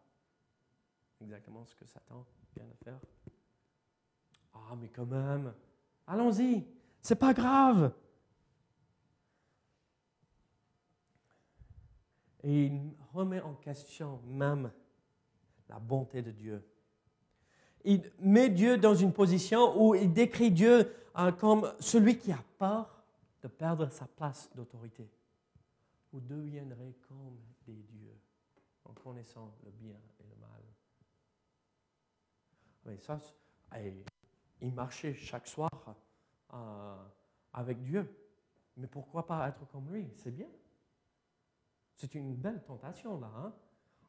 Exactement 1.20 1.66
ce 1.66 1.76
que 1.76 1.86
Satan 1.86 2.26
vient 2.56 2.66
de 2.66 2.76
faire 2.84 3.00
Ah, 4.54 4.76
mais 4.80 4.90
quand 4.90 5.06
même, 5.06 5.54
allons-y, 6.08 6.66
c'est 7.02 7.16
pas 7.16 7.34
grave. 7.34 7.94
Et 12.44 12.66
il 12.66 12.96
remet 13.14 13.42
en 13.42 13.54
question 13.56 14.20
même 14.26 14.72
la 15.70 15.80
bonté 15.80 16.22
de 16.22 16.32
Dieu. 16.32 16.64
Il 17.84 18.12
met 18.20 18.50
Dieu 18.50 18.78
dans 18.78 18.96
une 18.96 19.14
position 19.14 19.82
où 19.82 19.96
il 19.96 20.12
décrit 20.12 20.52
Dieu 20.52 20.94
euh, 21.18 21.32
comme 21.32 21.74
celui 21.80 22.18
qui 22.18 22.32
a 22.32 22.44
peur 22.58 23.04
de 23.42 23.48
perdre 23.48 23.90
sa 23.90 24.06
place 24.06 24.50
d'autorité. 24.56 25.10
Vous 26.12 26.20
deviendrez 26.20 26.96
comme 27.08 27.38
des 27.66 27.82
dieux 27.84 28.20
en 28.86 28.94
connaissant 28.94 29.56
le 29.64 29.72
bien 29.72 29.96
et 30.20 30.24
le 30.24 30.36
mal. 30.40 30.62
Mais 32.86 32.98
ça, 32.98 33.20
il 34.62 34.74
marchait 34.74 35.14
chaque 35.14 35.48
soir 35.48 35.70
euh, 36.54 36.96
avec 37.54 37.82
Dieu. 37.82 38.08
Mais 38.78 38.88
pourquoi 38.88 39.26
pas 39.26 39.48
être 39.48 39.66
comme 39.72 39.92
lui? 39.92 40.10
C'est 40.16 40.32
bien. 40.32 40.50
C'est 41.96 42.16
une 42.16 42.36
belle 42.36 42.64
tentation 42.64 43.20
là. 43.20 43.32
Hein? 43.38 43.54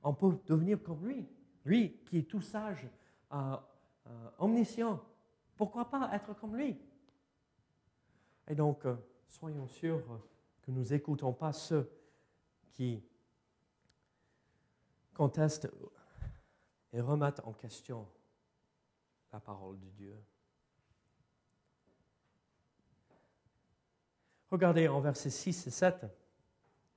On 0.02 0.14
peut 0.14 0.38
devenir 0.46 0.82
comme 0.82 1.06
lui. 1.06 1.28
Lui 1.64 2.00
qui 2.04 2.18
est 2.18 2.28
tout 2.28 2.40
sage, 2.40 2.88
omniscient. 4.38 5.00
Pourquoi 5.56 5.88
pas 5.88 6.10
être 6.12 6.34
comme 6.34 6.56
lui? 6.56 6.76
Et 8.48 8.54
donc, 8.54 8.84
euh, 8.84 8.96
soyons 9.28 9.68
sûrs 9.68 10.02
que 10.62 10.70
nous 10.70 10.84
n'écoutons 10.84 11.32
pas 11.32 11.52
ceux 11.52 11.90
qui 12.72 13.02
contestent 15.14 15.70
et 16.92 17.00
remettent 17.00 17.40
en 17.44 17.52
question 17.52 18.06
la 19.32 19.40
parole 19.40 19.78
de 19.78 19.88
Dieu. 19.90 20.16
Regardez 24.50 24.88
en 24.88 25.00
versets 25.00 25.30
6 25.30 25.66
et 25.66 25.70
7, 25.70 26.06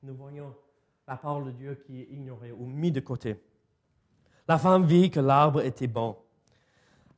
nous 0.03 0.15
voyons 0.15 0.53
la 1.07 1.15
parole 1.15 1.45
de 1.45 1.51
Dieu 1.51 1.75
qui 1.75 2.01
est 2.01 2.09
ignorée 2.11 2.51
ou 2.51 2.65
mise 2.65 2.93
de 2.93 2.99
côté. 2.99 3.39
La 4.47 4.57
femme 4.57 4.85
vit 4.85 5.09
que 5.09 5.19
l'arbre 5.19 5.61
était 5.61 5.87
bon 5.87 6.17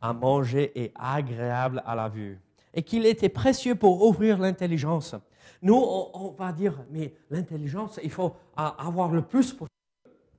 à 0.02 0.14
manger 0.14 0.72
et 0.80 0.92
agréable 0.96 1.84
à 1.86 1.96
la 1.96 2.10
vue, 2.10 2.40
et 2.74 2.84
qu'il 2.84 3.06
était 3.06 3.30
précieux 3.30 3.76
pour 3.76 4.04
ouvrir 4.04 4.38
l'intelligence. 4.38 5.16
Nous, 5.62 5.76
on, 5.76 6.36
va 6.38 6.52
dire, 6.52 6.74
mais 6.92 7.14
l'intelligence, 7.30 8.00
il 8.04 8.12
faut 8.12 8.36
avoir 8.56 9.12
le 9.12 9.22
plus 9.22 9.54
possible 9.54 9.68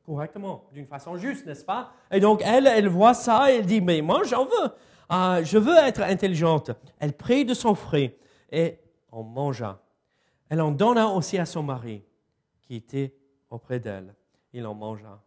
correctement, 0.08 0.64
d'une 0.72 0.86
façon 0.86 1.16
juste, 1.16 1.44
n'est-ce 1.44 1.64
pas? 1.64 1.92
Et 2.10 2.18
donc, 2.18 2.40
elle, 2.42 2.66
elle 2.66 2.88
voit 2.88 3.12
ça 3.12 3.52
et 3.52 3.56
elle 3.56 3.66
dit, 3.66 3.80
mais 3.82 4.00
moi, 4.00 4.22
j'en 4.24 4.44
veux. 4.44 4.70
Ah, 5.08 5.40
je 5.42 5.58
veux 5.58 5.76
être 5.76 6.00
intelligente. 6.00 6.70
Elle 6.98 7.12
prit 7.12 7.44
de 7.44 7.52
son 7.52 7.74
fruit 7.74 8.14
et 8.50 8.78
on 9.12 9.22
mangea. 9.22 9.80
Elle 10.48 10.62
en 10.62 10.70
donna 10.70 11.08
aussi 11.08 11.36
à 11.38 11.44
son 11.44 11.62
mari, 11.62 12.02
qui 12.62 12.76
était 12.76 13.14
auprès 13.50 13.80
d'elle. 13.80 14.14
Il 14.54 14.66
en 14.66 14.74
mangea. 14.74 15.20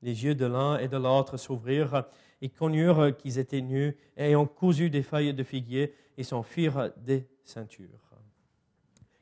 Les 0.00 0.24
yeux 0.24 0.34
de 0.34 0.46
l'un 0.46 0.78
et 0.78 0.88
de 0.88 0.96
l'autre 0.96 1.36
s'ouvrirent, 1.36 2.04
ils 2.40 2.52
connurent 2.52 3.16
qu'ils 3.16 3.38
étaient 3.38 3.60
nus, 3.60 3.96
et 4.16 4.24
ayant 4.24 4.46
cousu 4.46 4.90
des 4.90 5.02
feuilles 5.02 5.34
de 5.34 5.42
figuier, 5.42 5.94
ils 6.16 6.24
s'en 6.24 6.42
firent 6.42 6.92
des 6.96 7.28
ceintures. 7.44 7.88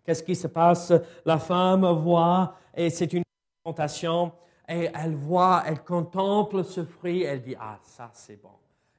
Qu'est-ce 0.04 0.22
qui 0.22 0.36
se 0.36 0.48
passe? 0.48 0.92
La 1.24 1.38
femme 1.38 1.86
voit, 1.86 2.58
et 2.74 2.90
c'est 2.90 3.12
une 3.12 3.22
confrontation, 3.62 4.32
et 4.68 4.90
elle 4.94 5.14
voit, 5.14 5.62
elle 5.66 5.82
contemple 5.82 6.64
ce 6.64 6.84
fruit, 6.84 7.22
elle 7.22 7.42
dit, 7.42 7.56
ah, 7.58 7.78
ça 7.82 8.10
c'est 8.12 8.36
bon, 8.36 8.52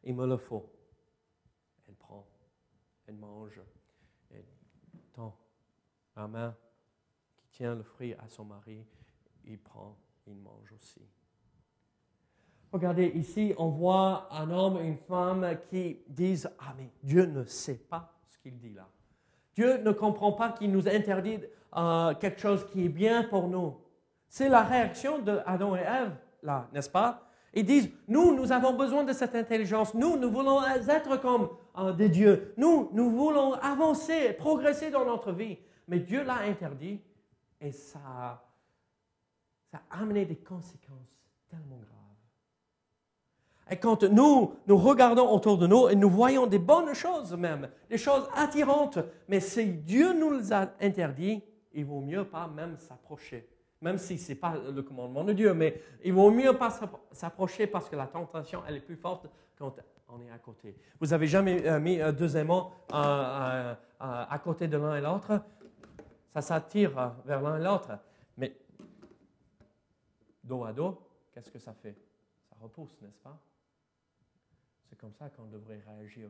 il 0.03 0.15
me 0.15 0.25
le 0.25 0.37
faut. 0.37 0.67
Elle 1.87 1.95
prend, 1.95 2.25
elle 3.07 3.15
mange, 3.15 3.61
elle 4.31 4.45
tend 5.13 5.35
la 6.15 6.27
main 6.27 6.55
qui 7.37 7.49
tient 7.49 7.75
le 7.75 7.83
fruit 7.83 8.13
à 8.13 8.27
son 8.27 8.45
mari, 8.45 8.83
il 9.43 9.59
prend, 9.59 9.95
il 10.25 10.35
mange 10.35 10.71
aussi. 10.73 11.01
Regardez 12.75 13.13
ici, 13.15 13.53
on 13.57 13.69
voit 13.69 14.27
un 14.31 14.51
homme 14.51 14.77
et 14.81 14.85
une 14.85 14.97
femme 14.97 15.47
qui 15.69 15.97
disent 16.09 16.49
Ah, 16.59 16.73
mais 16.77 16.89
Dieu 17.01 17.25
ne 17.25 17.45
sait 17.45 17.79
pas 17.89 18.11
ce 18.27 18.37
qu'il 18.37 18.57
dit 18.57 18.73
là. 18.73 18.85
Dieu 19.55 19.77
ne 19.77 19.93
comprend 19.93 20.33
pas 20.33 20.51
qu'il 20.51 20.73
nous 20.73 20.85
interdit 20.85 21.39
euh, 21.77 22.13
quelque 22.15 22.41
chose 22.41 22.67
qui 22.73 22.83
est 22.83 22.89
bien 22.89 23.23
pour 23.23 23.47
nous. 23.47 23.77
C'est 24.27 24.49
la 24.49 24.61
réaction 24.61 25.19
de 25.19 25.39
Adam 25.45 25.77
et 25.77 25.83
Ève, 25.83 26.17
là, 26.43 26.67
n'est-ce 26.73 26.89
pas? 26.89 27.29
Ils 27.53 27.65
disent 27.65 27.89
Nous, 28.09 28.35
nous 28.35 28.51
avons 28.51 28.73
besoin 28.73 29.05
de 29.05 29.13
cette 29.13 29.35
intelligence. 29.35 29.93
Nous, 29.93 30.17
nous 30.17 30.29
voulons 30.29 30.61
être 30.61 31.15
comme 31.21 31.47
euh, 31.77 31.93
des 31.93 32.09
dieux. 32.09 32.53
Nous, 32.57 32.89
nous 32.91 33.09
voulons 33.09 33.53
avancer, 33.53 34.33
progresser 34.33 34.91
dans 34.91 35.05
notre 35.05 35.31
vie. 35.31 35.57
Mais 35.87 35.99
Dieu 35.99 36.25
l'a 36.25 36.39
interdit 36.39 36.99
et 37.61 37.71
ça, 37.71 38.43
ça 39.71 39.81
a 39.89 40.01
amené 40.01 40.25
des 40.25 40.35
conséquences 40.35 41.21
tellement 41.49 41.77
graves. 41.77 42.04
Et 43.69 43.77
quand 43.77 44.03
nous, 44.03 44.53
nous 44.67 44.77
regardons 44.77 45.27
autour 45.31 45.57
de 45.57 45.65
nous 45.65 45.89
et 45.89 45.95
nous 45.95 46.09
voyons 46.09 46.45
des 46.45 46.59
bonnes 46.59 46.93
choses 46.93 47.35
même, 47.35 47.69
des 47.89 47.97
choses 47.97 48.29
attirantes, 48.35 48.99
mais 49.27 49.39
si 49.39 49.65
Dieu 49.65 50.13
nous 50.13 50.31
les 50.37 50.53
a 50.53 50.71
interdits, 50.79 51.41
il 51.73 51.85
vaut 51.85 52.01
mieux 52.01 52.25
pas 52.25 52.47
même 52.47 52.77
s'approcher. 52.77 53.49
Même 53.81 53.97
si 53.97 54.17
ce 54.17 54.31
n'est 54.31 54.37
pas 54.37 54.55
le 54.55 54.81
commandement 54.83 55.23
de 55.23 55.33
Dieu, 55.33 55.53
mais 55.53 55.81
il 56.03 56.13
vaut 56.13 56.31
mieux 56.31 56.53
pas 56.53 56.69
s'approcher 57.11 57.67
parce 57.67 57.89
que 57.89 57.95
la 57.95 58.07
tentation, 58.07 58.61
elle 58.67 58.77
est 58.77 58.81
plus 58.81 58.95
forte 58.95 59.27
quand 59.57 59.75
on 60.09 60.21
est 60.21 60.31
à 60.31 60.37
côté. 60.37 60.75
Vous 60.99 61.11
avez 61.11 61.27
jamais 61.27 61.67
euh, 61.67 61.79
mis 61.79 61.99
euh, 61.99 62.11
deux 62.11 62.37
aimants 62.37 62.71
euh, 62.93 63.75
à 63.99 64.39
côté 64.43 64.67
de 64.67 64.77
l'un 64.77 64.95
et 64.95 65.01
l'autre? 65.01 65.41
Ça 66.33 66.41
s'attire 66.41 67.15
vers 67.25 67.41
l'un 67.41 67.59
et 67.59 67.63
l'autre. 67.63 67.97
Mais 68.37 68.55
dos 70.43 70.63
à 70.63 70.71
dos, 70.71 70.99
qu'est-ce 71.33 71.51
que 71.51 71.59
ça 71.59 71.73
fait? 71.73 71.95
Ça 72.49 72.55
repousse, 72.61 72.95
n'est-ce 73.01 73.19
pas? 73.19 73.37
C'est 74.89 74.97
comme 74.97 75.13
ça 75.13 75.29
qu'on 75.29 75.45
devrait 75.45 75.81
réagir 75.87 76.29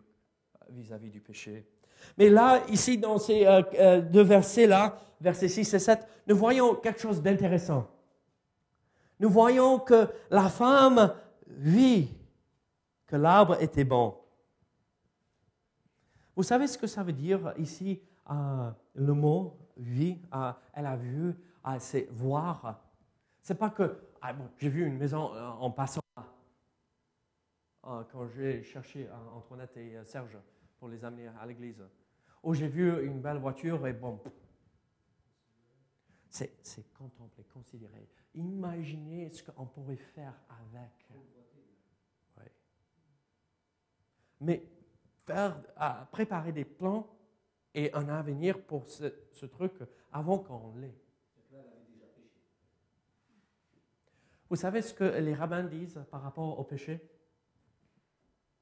vis-à-vis 0.70 1.10
du 1.10 1.22
péché. 1.22 1.68
Mais 2.18 2.30
là, 2.30 2.64
ici, 2.70 2.98
dans 2.98 3.18
ces 3.18 3.46
euh, 3.46 3.62
euh, 3.80 4.02
deux 4.02 4.24
versets-là, 4.24 4.98
versets 5.22 5.48
6 5.48 5.74
et 5.74 5.80
7, 5.80 6.08
nous 6.28 6.36
voyons 6.36 6.76
quelque 6.76 7.00
chose 7.00 7.22
d'intéressant. 7.22 7.88
Nous 9.20 9.30
voyons 9.30 9.80
que 9.80 10.08
la 10.30 10.50
femme 10.50 11.14
vit 11.48 12.10
que 13.08 13.16
l'arbre 13.16 13.62
était 13.62 13.84
bon. 13.84 14.16
Vous 16.36 16.44
savez 16.44 16.68
ce 16.68 16.78
que 16.78 16.88
ça 16.88 17.04
veut 17.04 17.14
dire 17.14 17.54
ici, 17.58 18.02
euh, 18.30 18.72
le 18.94 19.14
mot 19.14 19.58
vie, 19.78 20.20
euh, 20.34 20.52
elle 20.74 20.86
a 20.86 20.96
vu, 20.96 21.34
euh, 21.68 21.76
c'est 21.80 22.08
voir. 22.12 22.82
C'est 23.42 23.56
pas 23.56 23.70
que, 23.70 23.98
ah 24.22 24.34
j'ai 24.58 24.70
vu 24.70 24.86
une 24.86 24.98
maison 24.98 25.34
euh, 25.34 25.48
en 25.60 25.72
passant 25.72 26.00
euh, 26.00 26.05
quand 27.86 28.28
j'ai 28.28 28.64
cherché 28.64 29.08
euh, 29.08 29.14
Antoinette 29.34 29.78
et 29.78 29.98
euh, 29.98 30.04
Serge 30.04 30.38
pour 30.80 30.88
les 30.90 31.04
amener 31.06 31.28
à 31.28 31.46
l'église. 31.46 31.84
Ou 32.44 32.54
j'ai 32.54 32.68
vu 32.68 33.06
une 33.06 33.22
belle 33.22 33.38
voiture 33.38 33.86
et 33.88 33.94
bon. 33.94 34.20
C'est 36.30 36.94
contempler, 36.94 37.46
considérer, 37.46 38.10
imaginer 38.34 39.30
ce 39.30 39.44
qu'on 39.44 39.66
pourrait 39.66 39.96
faire 39.96 40.34
avec. 40.50 41.08
Mais 44.42 44.68
préparer 46.12 46.52
des 46.52 46.66
plans 46.66 47.08
et 47.74 47.92
un 47.94 48.10
avenir 48.10 48.62
pour 48.62 48.86
ce 48.86 49.46
truc 49.46 49.72
avant 50.12 50.40
qu'on 50.40 50.76
l'ait. 50.76 51.00
Vous 54.50 54.58
savez 54.58 54.82
ce 54.82 54.94
que 54.94 55.04
les 55.04 55.34
rabbins 55.34 55.64
disent 55.64 56.04
par 56.12 56.22
rapport 56.22 56.60
au 56.60 56.64
péché? 56.66 57.02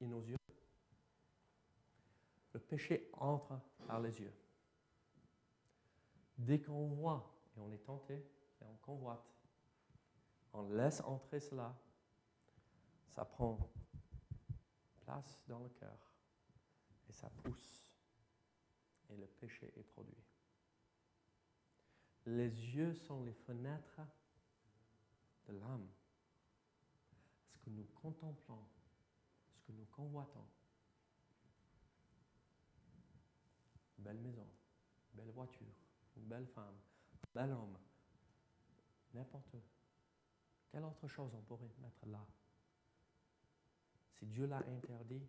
Nos 0.05 0.21
yeux 0.21 0.37
Le 2.53 2.59
péché 2.59 3.09
entre 3.13 3.59
par 3.87 3.99
les 3.99 4.21
yeux. 4.21 4.33
Dès 6.37 6.59
qu'on 6.59 6.87
voit 6.87 7.33
et 7.55 7.59
on 7.59 7.71
est 7.71 7.83
tenté 7.83 8.15
et 8.15 8.65
on 8.65 8.75
convoite, 8.77 9.25
on 10.53 10.63
laisse 10.69 11.01
entrer 11.01 11.39
cela, 11.39 11.75
ça 13.07 13.25
prend 13.25 13.57
place 15.01 15.41
dans 15.47 15.59
le 15.59 15.69
cœur 15.69 15.97
et 17.09 17.13
ça 17.13 17.29
pousse 17.43 17.93
et 19.09 19.17
le 19.17 19.27
péché 19.27 19.71
est 19.77 19.83
produit. 19.83 20.23
Les 22.25 22.47
yeux 22.75 22.93
sont 22.93 23.23
les 23.23 23.33
fenêtres 23.33 24.01
de 25.47 25.53
l'âme. 25.53 25.87
Ce 27.45 27.57
que 27.57 27.69
nous 27.69 27.85
contemplons, 28.01 28.63
que 29.65 29.71
nous 29.71 29.85
convoitons. 29.85 30.45
Belle 33.97 34.19
maison, 34.19 34.47
belle 35.13 35.31
voiture, 35.31 35.73
une 36.17 36.25
belle 36.25 36.47
femme, 36.47 36.75
un 37.13 37.27
bel 37.33 37.51
homme, 37.51 37.77
n'importe 39.13 39.55
quelle 40.69 40.83
autre 40.83 41.07
chose 41.07 41.31
on 41.35 41.41
pourrait 41.41 41.71
mettre 41.81 42.05
là. 42.07 42.25
Si 44.13 44.25
Dieu 44.25 44.45
l'a 44.45 44.57
interdit, 44.57 45.21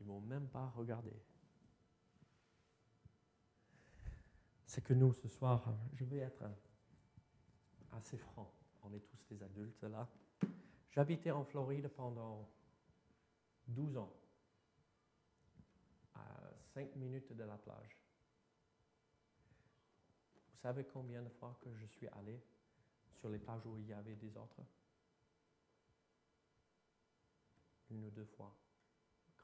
ils 0.00 0.06
ne 0.06 0.12
vont 0.12 0.20
même 0.20 0.48
pas 0.48 0.68
regarder. 0.70 1.14
C'est 4.66 4.82
que 4.82 4.94
nous, 4.94 5.12
ce 5.12 5.28
soir, 5.28 5.72
je 5.92 6.04
vais 6.04 6.18
être 6.18 6.44
assez 7.92 8.16
franc. 8.16 8.52
On 8.82 8.92
est 8.92 9.00
tous 9.00 9.26
des 9.28 9.42
adultes 9.42 9.84
là. 9.84 10.08
J'habitais 10.90 11.30
en 11.30 11.44
Floride 11.44 11.88
pendant 11.88 12.48
12 13.66 13.96
ans, 13.96 14.12
à 16.14 16.22
5 16.74 16.94
minutes 16.96 17.32
de 17.32 17.44
la 17.44 17.56
plage. 17.56 17.98
Vous 20.50 20.56
savez 20.56 20.84
combien 20.84 21.22
de 21.22 21.28
fois 21.28 21.58
que 21.60 21.72
je 21.74 21.86
suis 21.86 22.08
allé 22.08 22.42
sur 23.12 23.28
les 23.28 23.38
plages 23.38 23.66
où 23.66 23.76
il 23.76 23.86
y 23.86 23.92
avait 23.92 24.16
des 24.16 24.36
autres? 24.36 24.62
Une 27.90 28.04
ou 28.04 28.10
deux 28.10 28.24
fois. 28.24 28.54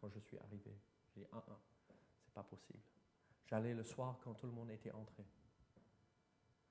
Quand 0.00 0.08
je 0.08 0.18
suis 0.18 0.38
arrivé, 0.38 0.80
j'ai 1.14 1.20
dit, 1.20 1.26
ah, 1.32 1.44
ah, 1.46 1.58
c'est 2.24 2.32
pas 2.32 2.42
possible. 2.42 2.82
J'allais 3.46 3.74
le 3.74 3.84
soir 3.84 4.18
quand 4.22 4.34
tout 4.34 4.46
le 4.46 4.52
monde 4.52 4.70
était 4.70 4.92
entré, 4.92 5.24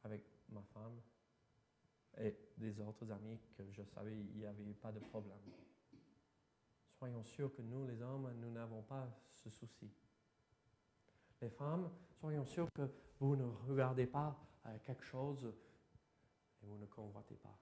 avec 0.03 0.23
ma 0.49 0.63
femme 0.63 0.99
et 2.17 2.35
des 2.57 2.79
autres 2.81 3.09
amis 3.11 3.39
que 3.55 3.69
je 3.71 3.83
savais 3.83 4.17
il 4.17 4.37
n'y 4.37 4.45
avait 4.45 4.73
pas 4.73 4.91
de 4.91 4.99
problème. 4.99 5.37
Soyons 6.99 7.23
sûrs 7.23 7.55
que 7.55 7.61
nous, 7.61 7.85
les 7.87 8.01
hommes, 8.01 8.29
nous 8.41 8.51
n'avons 8.51 8.81
pas 8.81 9.09
ce 9.31 9.49
souci. 9.49 9.89
Les 11.41 11.49
femmes, 11.49 11.89
soyons 12.19 12.43
sûrs 12.43 12.69
que 12.73 12.91
vous 13.21 13.37
ne 13.37 13.45
regardez 13.69 14.05
pas 14.05 14.37
euh, 14.65 14.77
quelque 14.83 15.05
chose 15.05 15.45
et 16.61 16.65
vous 16.65 16.77
ne 16.77 16.85
convoitez 16.85 17.37
pas. 17.37 17.57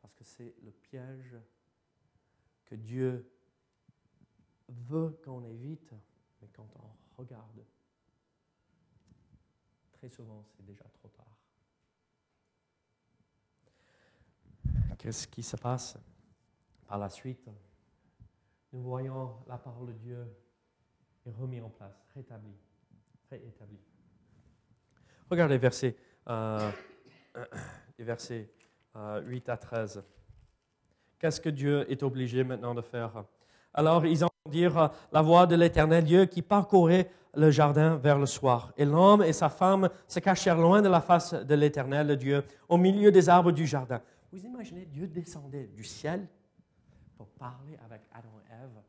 Parce 0.00 0.14
que 0.14 0.22
c'est 0.22 0.54
le 0.62 0.70
piège 0.70 1.36
que 2.64 2.76
Dieu 2.76 3.28
veut 4.68 5.20
qu'on 5.24 5.42
évite, 5.42 5.92
mais 6.40 6.48
quand 6.54 6.68
on 6.76 7.20
regarde, 7.20 7.64
très 9.90 10.08
souvent 10.08 10.44
c'est 10.44 10.64
déjà 10.64 10.84
trop 10.84 11.08
tard. 11.08 11.26
Qu'est-ce 14.96 15.26
qui 15.26 15.42
se 15.42 15.56
passe 15.56 15.98
par 16.86 16.98
la 16.98 17.10
suite? 17.10 17.50
Nous 18.72 18.82
voyons 18.82 19.34
la 19.48 19.56
parole 19.56 19.88
de 19.88 19.92
Dieu 19.92 20.26
est 21.26 21.30
remise 21.30 21.62
en 21.62 21.70
place, 21.70 22.06
rétablie, 22.14 22.56
réétablie. 23.30 23.80
Regardez 25.30 25.58
versets, 25.58 25.96
euh, 26.28 26.70
les 27.98 28.04
versets 28.04 28.50
euh, 28.96 29.20
8 29.26 29.48
à 29.48 29.56
13. 29.56 30.04
Qu'est-ce 31.18 31.40
que 31.40 31.48
Dieu 31.48 31.90
est 31.90 32.02
obligé 32.02 32.44
maintenant 32.44 32.74
de 32.74 32.82
faire? 32.82 33.24
Alors 33.72 34.04
ils 34.04 34.24
entendirent 34.24 34.90
la 35.12 35.22
voix 35.22 35.46
de 35.46 35.56
l'Éternel 35.56 36.04
Dieu 36.04 36.26
qui 36.26 36.42
parcourait 36.42 37.10
le 37.34 37.50
jardin 37.50 37.96
vers 37.96 38.18
le 38.18 38.26
soir. 38.26 38.72
Et 38.76 38.84
l'homme 38.84 39.22
et 39.22 39.32
sa 39.32 39.48
femme 39.48 39.88
se 40.06 40.20
cachèrent 40.20 40.58
loin 40.58 40.82
de 40.82 40.88
la 40.88 41.00
face 41.00 41.34
de 41.34 41.54
l'Éternel 41.54 42.16
Dieu, 42.16 42.44
au 42.68 42.76
milieu 42.76 43.10
des 43.10 43.28
arbres 43.28 43.52
du 43.52 43.66
jardin. 43.66 44.00
Vous 44.32 44.44
imaginez, 44.44 44.84
Dieu 44.86 45.06
descendait 45.06 45.68
du 45.68 45.84
ciel 45.84 46.26
pour 47.18 47.26
parler 47.30 47.76
avec 47.84 48.00
Adam 48.12 48.30
et 48.48 48.52
Ève. 48.52 48.80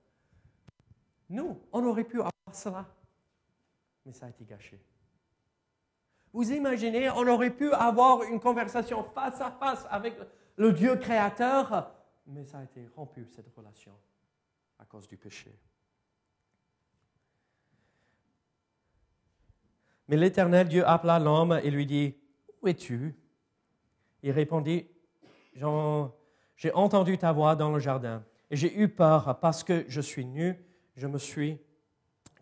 Nous, 1.30 1.60
on 1.74 1.84
aurait 1.84 2.04
pu 2.04 2.18
avoir 2.20 2.32
cela, 2.54 2.86
mais 4.06 4.13
ça 4.13 4.28
a 4.28 4.30
été 4.30 4.46
gâché. 4.46 4.80
Vous 6.32 6.52
imaginez, 6.52 7.10
on 7.10 7.28
aurait 7.28 7.50
pu 7.50 7.72
avoir 7.74 8.22
une 8.24 8.39
conversation 8.39 9.04
face 9.04 9.42
à 9.42 9.50
face 9.52 9.86
avec 9.89 10.15
le 10.58 10.72
Dieu 10.72 10.96
créateur, 10.98 11.92
mais 12.28 12.46
ça 12.46 12.60
a 12.60 12.63
été 12.63 12.88
rompu, 12.96 13.26
cette 13.30 13.50
relation, 13.56 13.94
à 14.78 14.86
cause 14.86 15.08
du 15.08 15.18
péché. 15.18 15.58
Mais 20.08 20.18
l'Éternel 20.18 20.68
Dieu 20.68 20.86
appela 20.88 21.18
l'homme 21.18 21.60
et 21.63 21.72
lui 21.72 21.86
dit, 21.88 22.15
Où 22.62 22.68
es-tu? 22.68 23.15
Il 24.22 24.32
répondit, 24.32 24.88
J'en- 25.56 26.13
J'ai 26.60 26.74
entendu 26.74 27.17
ta 27.17 27.32
voix 27.32 27.56
dans 27.56 27.72
le 27.72 27.80
jardin 27.80 28.22
et 28.52 28.58
j'ai 28.58 28.78
eu 28.78 28.89
peur 28.89 29.39
parce 29.39 29.63
que 29.63 29.86
je 29.88 30.02
suis 30.02 30.26
nu, 30.26 30.62
je 30.98 31.08
me 31.08 31.17
suis 31.17 31.58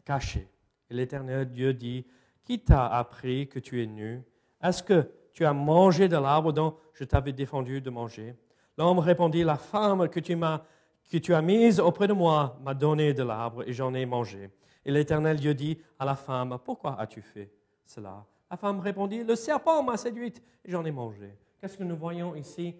caché. 0.03 0.49
Et 0.89 0.95
l'Éternel 0.95 1.51
Dieu 1.51 1.71
dit, 1.71 2.03
Qui 2.43 2.60
t'a 2.60 2.88
appris 2.88 3.47
que 3.47 3.60
tu 3.60 3.84
es 3.84 3.86
nu? 3.86 4.23
Est-ce 4.60 4.82
que 4.82 5.12
tu 5.34 5.45
as 5.45 5.53
mangé 5.53 6.08
de 6.08 6.17
l'arbre 6.17 6.51
dont 6.51 6.77
je 6.95 7.03
t'avais 7.03 7.32
défendu 7.32 7.80
de 7.80 7.91
manger? 7.91 8.36
L'homme 8.75 8.97
répondit, 8.97 9.43
La 9.43 9.56
femme 9.56 10.10
que 10.10 10.19
tu 10.19 10.36
m'as 10.36 10.63
que 11.12 11.17
tu 11.19 11.36
as 11.36 11.41
mise 11.43 11.80
auprès 11.80 12.08
de 12.08 12.13
moi 12.13 12.60
m'a 12.63 12.73
donné 12.73 13.13
de 13.13 13.21
l'arbre 13.21 13.63
et 13.69 13.71
j'en 13.71 13.93
ai 13.93 14.08
mangé. 14.08 14.49
Et 14.84 14.91
l'Éternel 14.91 15.38
Dieu 15.38 15.53
dit 15.53 15.80
à 15.99 16.06
la 16.06 16.15
femme, 16.15 16.58
Pourquoi 16.65 16.99
as-tu 16.99 17.21
fait 17.21 17.51
cela? 17.86 18.25
La 18.49 18.58
femme 18.58 18.80
répondit, 18.80 19.23
Le 19.23 19.36
serpent 19.36 19.84
m'a 19.84 19.95
séduite 19.95 20.41
et 20.65 20.71
j'en 20.71 20.84
ai 20.86 20.91
mangé. 20.91 21.38
Qu'est-ce 21.62 21.77
que 21.77 21.84
nous 21.84 21.95
voyons 21.95 22.34
ici 22.36 22.75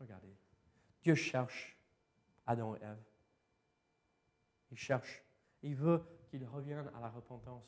Regardez, 0.00 0.34
Dieu 1.02 1.14
cherche 1.14 1.76
Adam 2.46 2.74
et 2.76 2.78
Ève. 2.82 3.02
Il 4.70 4.76
cherche, 4.78 5.22
il 5.62 5.74
veut 5.74 6.02
qu'ils 6.30 6.44
reviennent 6.46 6.90
à 6.96 7.00
la 7.00 7.08
repentance. 7.08 7.64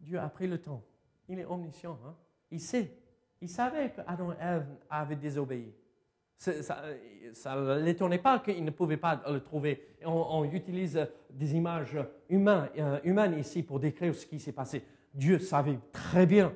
Dieu 0.00 0.18
a 0.18 0.28
pris 0.28 0.46
le 0.46 0.60
temps. 0.60 0.82
Il 1.28 1.38
est 1.38 1.44
omniscient. 1.44 1.98
hein. 2.06 2.16
Il 2.50 2.60
sait. 2.60 2.96
Il 3.40 3.48
savait 3.48 3.92
qu'Adam 3.92 4.32
et 4.32 4.36
Ève 4.40 4.66
avaient 4.88 5.16
désobéi. 5.16 5.74
Ça 6.36 7.54
ne 7.56 7.80
l'étonnait 7.82 8.18
pas 8.18 8.38
qu'ils 8.40 8.64
ne 8.64 8.70
pouvaient 8.70 8.96
pas 8.96 9.22
le 9.30 9.42
trouver. 9.42 9.96
On 10.04 10.44
utilise 10.44 11.06
des 11.28 11.54
images 11.54 11.98
humaines, 12.30 12.70
euh, 12.78 13.00
humaines 13.04 13.38
ici 13.38 13.62
pour 13.62 13.78
décrire 13.78 14.14
ce 14.14 14.24
qui 14.26 14.40
s'est 14.40 14.52
passé. 14.52 14.82
Dieu 15.12 15.38
savait 15.38 15.78
très 15.92 16.24
bien 16.26 16.54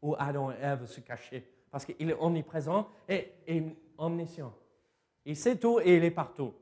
où 0.00 0.14
Adam 0.18 0.50
et 0.50 0.56
Ève 0.60 0.86
se 0.86 1.00
cachaient 1.00 1.46
parce 1.72 1.86
qu'il 1.86 2.10
est 2.10 2.20
omniprésent 2.20 2.86
et, 3.08 3.32
omniscient. 3.96 4.54
Il 5.24 5.36
sait 5.36 5.58
tout 5.58 5.80
et 5.80 5.96
il 5.96 6.04
est 6.04 6.10
partout. 6.10 6.52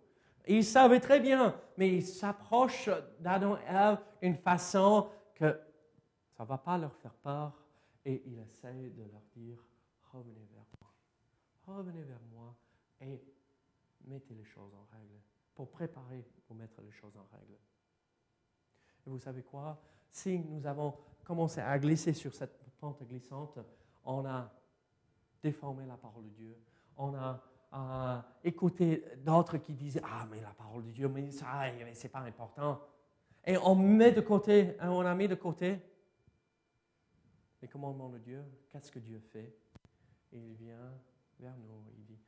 Il 0.47 0.65
savait 0.65 1.01
très 1.01 1.21
bien, 1.21 1.61
mais 1.77 1.89
il 1.97 2.07
s'approche 2.07 2.89
d'Adam 3.19 3.57
et 3.57 3.71
Ève 3.71 3.99
d'une 4.23 4.37
façon 4.37 5.09
que 5.35 5.61
ça 6.31 6.45
ne 6.45 6.49
va 6.49 6.59
pas 6.59 6.79
leur 6.79 6.95
faire 6.95 7.15
peur 7.15 7.53
et 8.05 8.23
il 8.25 8.39
essaie 8.39 8.91
de 8.91 9.03
leur 9.03 9.23
dire 9.35 9.59
revenez 10.13 10.47
vers 10.53 10.65
moi. 10.81 11.77
revenez 11.77 12.03
vers 12.03 12.23
moi 12.33 12.55
et 13.01 13.21
mettez 14.07 14.35
les 14.35 14.45
choses 14.45 14.73
en 14.75 14.87
règle, 14.93 15.21
pour 15.55 15.71
préparer, 15.71 16.25
pour 16.47 16.57
mettre 16.57 16.81
les 16.83 16.93
choses 16.93 17.17
en 17.17 17.27
règle. 17.37 17.59
Et 19.07 19.11
vous 19.11 19.19
savez 19.19 19.43
quoi? 19.43 19.81
Si 20.11 20.39
nous 20.39 20.67
avons 20.67 20.95
commencé 21.25 21.61
à 21.61 21.79
glisser 21.79 22.13
sur 22.13 22.35
cette 22.35 22.59
pente 22.79 23.03
glissante, 23.07 23.59
on 24.05 24.25
a 24.25 24.51
déformé 25.43 25.87
la 25.87 25.97
parole 25.97 26.25
de 26.25 26.31
Dieu, 26.31 26.57
on 26.97 27.15
a 27.15 27.41
écouté 28.43 29.05
d'autres 29.19 29.59
qui 29.59 29.75
disaient 29.75 30.03
Ah, 30.05 30.27
mais 30.31 30.41
la 30.41 30.53
parole 30.53 30.85
de 30.85 30.91
Dieu, 30.91 31.09
mais 31.09 31.31
ça, 31.31 31.63
c'est 31.95 32.09
pas 32.09 32.21
important. 32.21 32.81
Et 33.45 33.57
on 33.59 33.75
met 33.75 34.13
de 34.13 34.21
côté, 34.21 34.77
hein, 34.81 34.91
on 34.91 35.01
a 35.01 35.15
mis 35.15 35.29
de 35.29 35.35
côté 35.35 35.81
les 37.63 37.69
commandements 37.69 38.11
de 38.11 38.19
Dieu. 38.19 38.45
Qu'est-ce 38.69 38.91
que 38.91 38.99
Dieu 38.99 39.21
fait? 39.21 39.55
Il 40.33 40.55
vient 40.55 40.93
vers 41.39 41.57
nous, 41.57 41.85
il 41.97 42.05
dit 42.05 42.19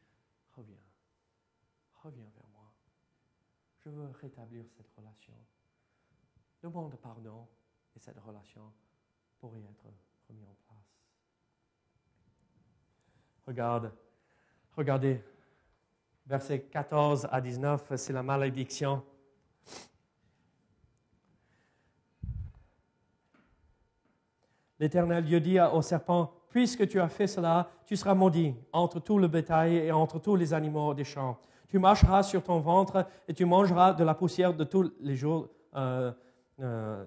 Reviens, 0.57 0.77
reviens 2.03 2.31
vers 2.35 2.49
moi. 2.53 2.73
Je 3.79 3.91
veux 3.91 4.09
rétablir 4.21 4.65
cette 4.71 4.91
relation. 4.97 5.35
Demande 6.63 6.97
pardon 6.97 7.49
et 7.95 7.99
cette 7.99 8.19
relation 8.21 8.73
pourrait 9.39 9.63
être 9.63 9.87
remise 10.29 10.45
en 10.45 10.55
place. 10.67 10.82
Regarde, 13.47 13.93
regardez, 14.77 15.23
versets 16.27 16.61
14 16.61 17.29
à 17.31 17.41
19, 17.41 17.93
c'est 17.97 18.13
la 18.13 18.23
malédiction. 18.23 19.03
L'Éternel 24.79 25.25
Dieu 25.25 25.41
dit 25.41 25.61
au 25.61 25.83
serpent, 25.83 26.33
puisque 26.51 26.89
tu 26.89 27.01
as 27.01 27.09
fait 27.09 27.27
cela, 27.27 27.71
tu 27.87 27.97
seras 27.97 28.15
maudit 28.15 28.55
entre 28.73 29.01
tout 29.01 29.19
le 29.19 29.29
bétail 29.29 29.77
et 29.77 29.93
entre 29.93 30.19
tous 30.19 30.37
les 30.37 30.53
animaux 30.53 30.95
des 30.95 31.05
champs. 31.05 31.39
Tu 31.69 31.79
marcheras 31.79 32.23
sur 32.23 32.43
ton 32.43 32.59
ventre 32.59 33.07
et 33.27 33.33
tu 33.33 33.45
mangeras 33.45 33.95
de 33.95 34.05
la 34.05 34.15
poussière 34.15 34.53
de 34.53 34.65
tous 34.65 34.93
les 35.01 35.17
jours. 35.17 35.49
Euh, 35.75 36.13
euh, 36.61 37.05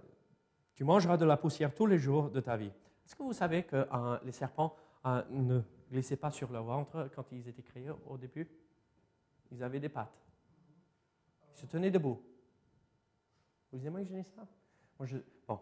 tu 0.74 0.84
mangeras 0.84 1.18
de 1.18 1.26
la 1.26 1.38
poussière 1.38 1.74
tous 1.74 1.86
les 1.86 2.00
jours 2.00 2.30
de 2.30 2.40
ta 2.40 2.58
vie. 2.58 2.72
Est-ce 3.06 3.16
que 3.16 3.24
vous 3.24 3.34
savez 3.34 3.64
que 3.64 3.76
euh, 3.76 4.18
les 4.24 4.32
serpents 4.32 4.76
ne 5.30 5.62
glissaient 5.92 6.18
pas 6.18 6.32
sur 6.32 6.52
leur 6.52 6.64
ventre 6.64 7.10
quand 7.16 7.32
ils 7.32 7.48
étaient 7.48 7.62
créés 7.62 7.92
au 8.08 8.18
début 8.18 8.50
Ils 9.52 9.64
avaient 9.64 9.80
des 9.80 9.90
pattes. 9.90 10.26
Ils 11.54 11.60
se 11.60 11.66
tenaient 11.66 11.92
debout. 11.92 12.22
Vous 13.72 13.86
imaginez 13.86 14.24
ça? 14.24 14.46
Bon. 15.48 15.60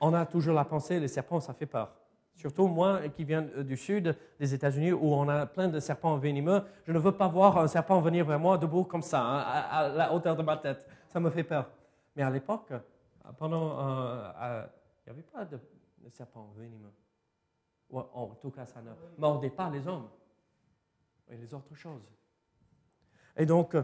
On 0.00 0.12
a 0.12 0.26
toujours 0.26 0.54
la 0.54 0.64
pensée, 0.64 1.00
les 1.00 1.08
serpents, 1.08 1.40
ça 1.40 1.54
fait 1.54 1.66
peur. 1.66 1.94
Surtout 2.36 2.66
moi 2.66 3.08
qui 3.10 3.24
viens 3.24 3.42
du 3.42 3.76
sud 3.76 4.16
des 4.38 4.54
États-Unis 4.54 4.92
où 4.92 5.14
on 5.14 5.28
a 5.28 5.46
plein 5.46 5.68
de 5.68 5.78
serpents 5.78 6.16
venimeux. 6.16 6.62
Je 6.84 6.92
ne 6.92 6.98
veux 6.98 7.12
pas 7.12 7.28
voir 7.28 7.58
un 7.58 7.68
serpent 7.68 8.00
venir 8.00 8.24
vers 8.24 8.38
moi 8.38 8.58
debout 8.58 8.84
comme 8.84 9.02
ça, 9.02 9.22
hein, 9.22 9.38
à, 9.70 9.88
la 9.88 10.12
hauteur 10.12 10.36
de 10.36 10.42
ma 10.42 10.56
tête. 10.56 10.86
Ça 11.08 11.20
me 11.20 11.30
fait 11.30 11.44
peur. 11.44 11.70
Mais 12.16 12.22
à 12.22 12.30
l'époque, 12.30 12.72
pendant, 13.38 13.78
euh, 13.78 14.66
il 15.06 15.12
n'y 15.12 15.18
avait 15.18 15.28
pas 15.30 15.44
de, 15.44 15.58
serpents 16.10 16.52
venimeux. 16.56 16.92
En 17.96 18.34
tout 18.40 18.50
cas, 18.50 18.66
ça 18.66 18.80
ne 18.82 18.90
mordait 19.18 19.50
pas 19.50 19.70
les 19.70 19.86
hommes 19.86 20.08
et 21.28 21.36
les 21.36 21.54
autres 21.54 21.74
choses. 21.74 22.10
Et 23.36 23.46
donc, 23.46 23.76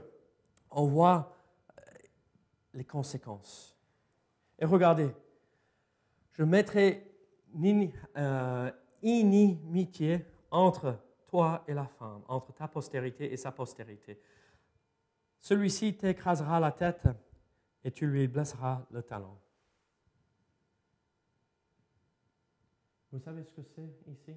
on 0.70 0.86
voit 0.86 1.36
euh, 1.70 1.82
les 2.74 2.84
conséquences. 2.84 3.76
Et 4.58 4.64
regardez, 4.64 5.10
je 6.32 6.44
mettrai 6.44 7.10
euh, 8.16 8.70
inimitié 9.02 10.24
entre 10.50 10.98
toi 11.26 11.64
et 11.66 11.74
la 11.74 11.86
femme, 11.86 12.22
entre 12.28 12.52
ta 12.52 12.68
postérité 12.68 13.32
et 13.32 13.36
sa 13.36 13.52
postérité. 13.52 14.20
Celui-ci 15.38 15.96
t'écrasera 15.96 16.60
la 16.60 16.72
tête 16.72 17.08
et 17.82 17.90
tu 17.90 18.06
lui 18.06 18.28
blesseras 18.28 18.82
le 18.90 19.02
talon. 19.02 19.36
Vous 23.12 23.18
savez 23.18 23.42
ce 23.42 23.52
que 23.52 23.62
c'est 23.62 23.90
ici? 24.06 24.34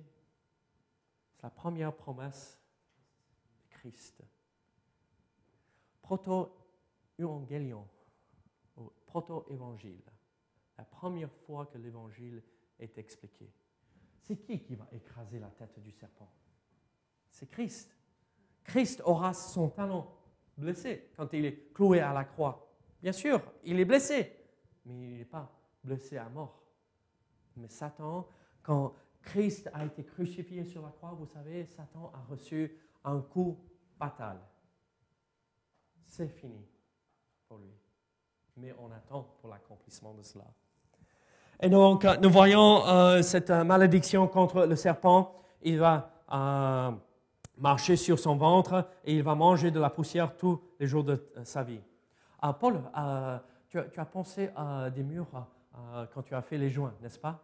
C'est 1.36 1.44
la 1.44 1.50
première 1.50 1.96
promesse 1.96 2.60
de 3.64 3.78
Christ. 3.78 4.24
Proto-évangélion, 6.02 7.88
proto-évangile. 9.06 10.02
La 10.78 10.86
première 10.86 11.32
fois 11.32 11.68
que 11.68 11.78
l'évangile 11.78 12.42
est 12.80 12.98
expliqué. 12.98 13.52
C'est 14.22 14.38
qui 14.38 14.60
qui 14.64 14.76
va 14.76 14.88
écraser 14.92 15.40
la 15.40 15.50
tête 15.50 15.80
du 15.80 15.92
serpent? 15.92 16.32
C'est 17.30 17.50
Christ. 17.50 17.96
Christ 18.64 19.02
aura 19.06 19.34
son 19.34 19.70
talon 19.70 20.08
blessé 20.58 21.12
quand 21.16 21.32
il 21.34 21.46
est 21.46 21.74
cloué 21.74 22.00
à 22.00 22.14
la 22.14 22.24
croix. 22.26 22.74
Bien 23.02 23.12
sûr, 23.12 23.42
il 23.64 23.80
est 23.80 23.86
blessé, 23.86 24.32
mais 24.86 24.94
il 24.96 25.18
n'est 25.18 25.26
pas 25.26 25.52
blessé 25.84 26.18
à 26.18 26.30
mort. 26.30 26.64
Mais 27.58 27.68
Satan, 27.68 28.28
quand 28.64 28.94
Christ 29.22 29.70
a 29.74 29.86
été 29.86 30.04
crucifié 30.04 30.64
sur 30.64 30.82
la 30.82 30.90
croix, 30.90 31.16
vous 31.18 31.26
savez, 31.26 31.66
Satan 31.66 32.12
a 32.14 32.32
reçu 32.32 32.78
un 33.04 33.20
coup 33.20 33.60
fatal. 33.98 34.40
C'est 36.06 36.28
fini 36.28 36.66
pour 37.48 37.58
lui. 37.58 37.74
Mais 38.58 38.74
on 38.80 38.92
attend 38.92 39.36
pour 39.40 39.50
l'accomplissement 39.50 40.14
de 40.14 40.22
cela. 40.22 40.46
Et 41.62 41.70
donc, 41.70 42.06
nous 42.22 42.30
voyons 42.30 42.86
euh, 42.88 43.22
cette 43.22 43.50
euh, 43.50 43.64
malédiction 43.64 44.28
contre 44.28 44.66
le 44.66 44.76
serpent. 44.76 45.34
Il 45.62 45.80
va 45.80 46.12
euh, 46.32 46.92
marcher 47.58 47.96
sur 47.96 48.20
son 48.20 48.36
ventre 48.36 48.88
et 49.06 49.16
il 49.16 49.24
va 49.24 49.36
manger 49.36 49.72
de 49.72 49.80
la 49.80 49.90
poussière 49.90 50.36
tous 50.36 50.62
les 50.80 50.88
jours 50.88 51.04
de 51.04 51.26
sa 51.44 51.64
vie. 51.64 51.82
Paul, 52.60 52.82
tu, 53.70 53.78
as 53.78 54.06
pensé 54.06 54.50
à 54.54 54.90
des 54.90 55.04
murs 55.04 55.28
quand 56.14 56.24
tu 56.24 56.36
as 56.36 56.42
fait 56.42 56.58
les 56.58 56.70
joints, 56.70 56.94
n'est-ce 57.02 57.18
pas? 57.18 57.42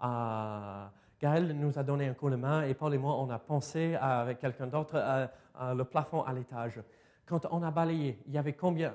Gaël 0.00 1.56
nous 1.58 1.78
a 1.78 1.82
donné 1.82 2.08
un 2.08 2.14
coup 2.14 2.28
de 2.30 2.36
main 2.36 2.62
et 2.62 2.74
Paul 2.74 2.94
et 2.94 2.98
moi, 2.98 3.14
on 3.16 3.30
a 3.30 3.38
pensé 3.38 3.94
avec 3.94 4.38
quelqu'un 4.38 4.66
d'autre 4.66 5.28
le 5.58 5.82
plafond 5.84 6.22
à 6.22 6.32
l'étage. 6.32 6.80
Quand 7.24 7.46
on 7.50 7.62
a 7.62 7.70
balayé, 7.70 8.18
il 8.26 8.34
y 8.34 8.38
avait 8.38 8.52
combien, 8.52 8.94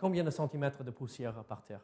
combien 0.00 0.24
de 0.24 0.30
centimètres 0.30 0.82
de 0.82 0.90
poussière 0.90 1.44
par 1.44 1.62
terre? 1.62 1.80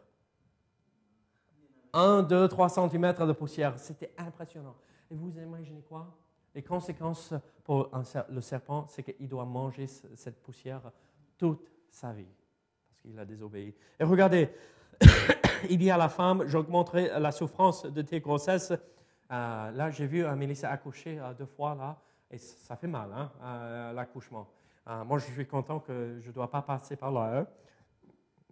1, 1.92 2.22
2, 2.22 2.48
3 2.48 2.68
cm 2.68 3.14
de 3.14 3.32
poussière. 3.32 3.78
C'était 3.78 4.12
impressionnant. 4.18 4.76
Et 5.10 5.14
vous 5.14 5.30
imaginez 5.38 5.82
quoi? 5.82 6.06
Les 6.54 6.62
conséquences 6.62 7.34
pour 7.64 7.90
le 8.30 8.40
serpent, 8.40 8.86
c'est 8.88 9.02
qu'il 9.02 9.28
doit 9.28 9.44
manger 9.44 9.86
cette 9.86 10.42
poussière 10.42 10.90
toute 11.36 11.70
sa 11.90 12.12
vie, 12.12 12.26
parce 12.88 13.00
qu'il 13.00 13.18
a 13.18 13.24
désobéi. 13.24 13.74
Et 13.98 14.04
regardez, 14.04 14.50
il 15.70 15.78
dit 15.78 15.90
à 15.90 15.96
la 15.96 16.08
femme, 16.08 16.44
j'augmenterai 16.46 17.18
la 17.18 17.32
souffrance 17.32 17.84
de 17.84 18.02
tes 18.02 18.20
grossesses. 18.20 18.72
Euh, 18.72 19.70
là, 19.70 19.90
j'ai 19.90 20.06
vu 20.06 20.24
Mélissa 20.36 20.70
accoucher 20.70 21.18
euh, 21.18 21.34
deux 21.34 21.46
fois, 21.46 21.74
là, 21.74 21.96
et 22.30 22.38
ça 22.38 22.76
fait 22.76 22.86
mal, 22.86 23.10
hein, 23.12 23.30
euh, 23.42 23.92
l'accouchement. 23.92 24.48
moi, 25.04 25.18
je 25.18 25.24
suis 25.26 25.46
content 25.46 25.80
que 25.80 26.18
je 26.20 26.28
ne 26.28 26.32
dois 26.32 26.50
pas 26.50 26.62
passer 26.62 26.96
par 26.96 27.10
là. 27.10 27.38
Hein. 27.38 27.46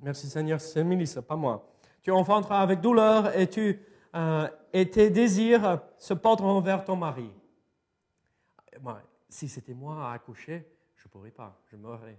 Merci 0.02 0.28
Seigneur, 0.28 0.60
c'est 0.60 0.84
Mélissa, 0.84 1.22
pas 1.22 1.36
moi 1.36 1.66
tu 2.06 2.12
enfanteras 2.12 2.60
avec 2.60 2.80
douleur 2.80 3.36
et, 3.36 3.50
tu, 3.50 3.80
euh, 4.14 4.48
et 4.72 4.88
tes 4.88 5.10
désirs 5.10 5.80
se 5.98 6.14
porteront 6.14 6.60
vers 6.60 6.84
ton 6.84 6.94
mari. 6.94 7.28
si 9.28 9.48
c'était 9.48 9.74
moi 9.74 10.08
à 10.08 10.12
accoucher, 10.12 10.64
je 10.94 11.08
ne 11.08 11.10
pourrais 11.10 11.32
pas, 11.32 11.60
je 11.64 11.74
mourrais. 11.74 12.16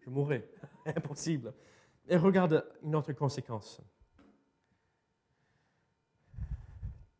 Je 0.00 0.10
mourrais, 0.10 0.48
impossible. 0.86 1.54
Et 2.08 2.16
regarde 2.16 2.66
une 2.82 2.96
autre 2.96 3.12
conséquence. 3.12 3.80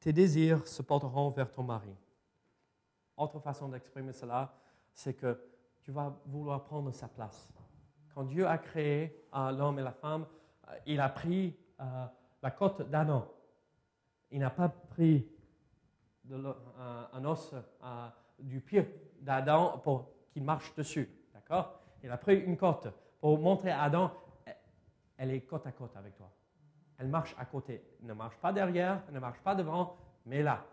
Tes 0.07 0.13
désirs 0.13 0.65
se 0.69 0.83
porteront 0.83 1.31
vers 1.31 1.51
ton 1.51 1.65
mari. 1.65 1.93
Autre 3.17 3.41
façon 3.41 3.69
d'exprimer 3.69 4.13
cela, 4.13 4.55
c'est 4.95 5.15
que 5.15 5.37
tu 5.83 5.91
vas 5.91 6.17
vouloir 6.27 6.63
prendre 6.63 6.93
sa 6.93 7.09
place. 7.09 7.53
Quand 8.15 8.23
Dieu 8.23 8.47
a 8.47 8.57
créé 8.57 9.27
euh, 9.35 9.51
l'homme 9.51 9.81
et 9.81 9.83
la 9.83 9.91
femme, 9.91 10.25
euh, 10.69 10.77
il 10.87 11.01
a 11.01 11.09
pris 11.09 11.57
euh, 11.81 12.07
la 12.41 12.51
côte 12.53 12.89
d'Adam. 12.89 13.27
Il 14.31 14.39
n'a 14.39 14.51
pas 14.51 14.69
pris 14.69 15.29
un, 16.31 17.25
os 17.25 17.57
du 18.39 18.61
pied 18.61 18.87
d'Adam 19.21 19.81
pour 19.83 20.09
qu'il 20.31 20.45
marche 20.45 20.73
dessus. 20.77 21.11
D'accord? 21.35 21.81
Il 22.05 22.13
a 22.13 22.17
pris 22.17 22.39
une 22.39 22.57
côte 22.57 22.87
pour 23.19 23.41
montrer 23.41 23.73
à 23.73 23.83
Adam, 23.83 24.13
elle 25.17 25.33
est 25.33 25.41
côte 25.41 25.67
à 25.67 25.73
côte 25.73 25.97
avec 25.97 26.15
toi. 26.15 26.31
Elle 26.99 27.09
marche 27.09 27.35
à 27.39 27.45
côté. 27.45 27.83
Ne 28.01 28.15
marche 28.15 28.37
pas 28.39 28.53
derrière, 28.53 29.03
ne 29.11 29.19
marche 29.19 29.41
pas 29.41 29.55
devant, 29.55 29.97
mais 30.25 30.43
là. 30.43 30.67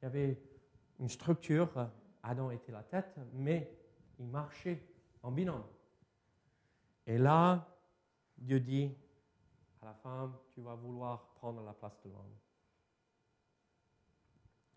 Il 0.00 0.04
y 0.04 0.06
avait 0.06 0.42
une 0.98 1.08
structure. 1.08 1.70
Adam 2.22 2.50
était 2.50 2.72
la 2.72 2.82
tête, 2.82 3.16
mais 3.32 3.76
il 4.18 4.26
marchait 4.26 4.84
en 5.22 5.30
binôme. 5.30 5.64
Et 7.06 7.18
là, 7.18 7.66
Dieu 8.38 8.60
dit, 8.60 8.94
à 9.80 9.86
la 9.86 9.94
femme, 9.94 10.36
tu 10.54 10.60
vas 10.60 10.74
vouloir 10.74 11.26
prendre 11.34 11.62
la 11.62 11.72
place 11.72 12.00
de 12.02 12.10
l'homme. 12.10 12.36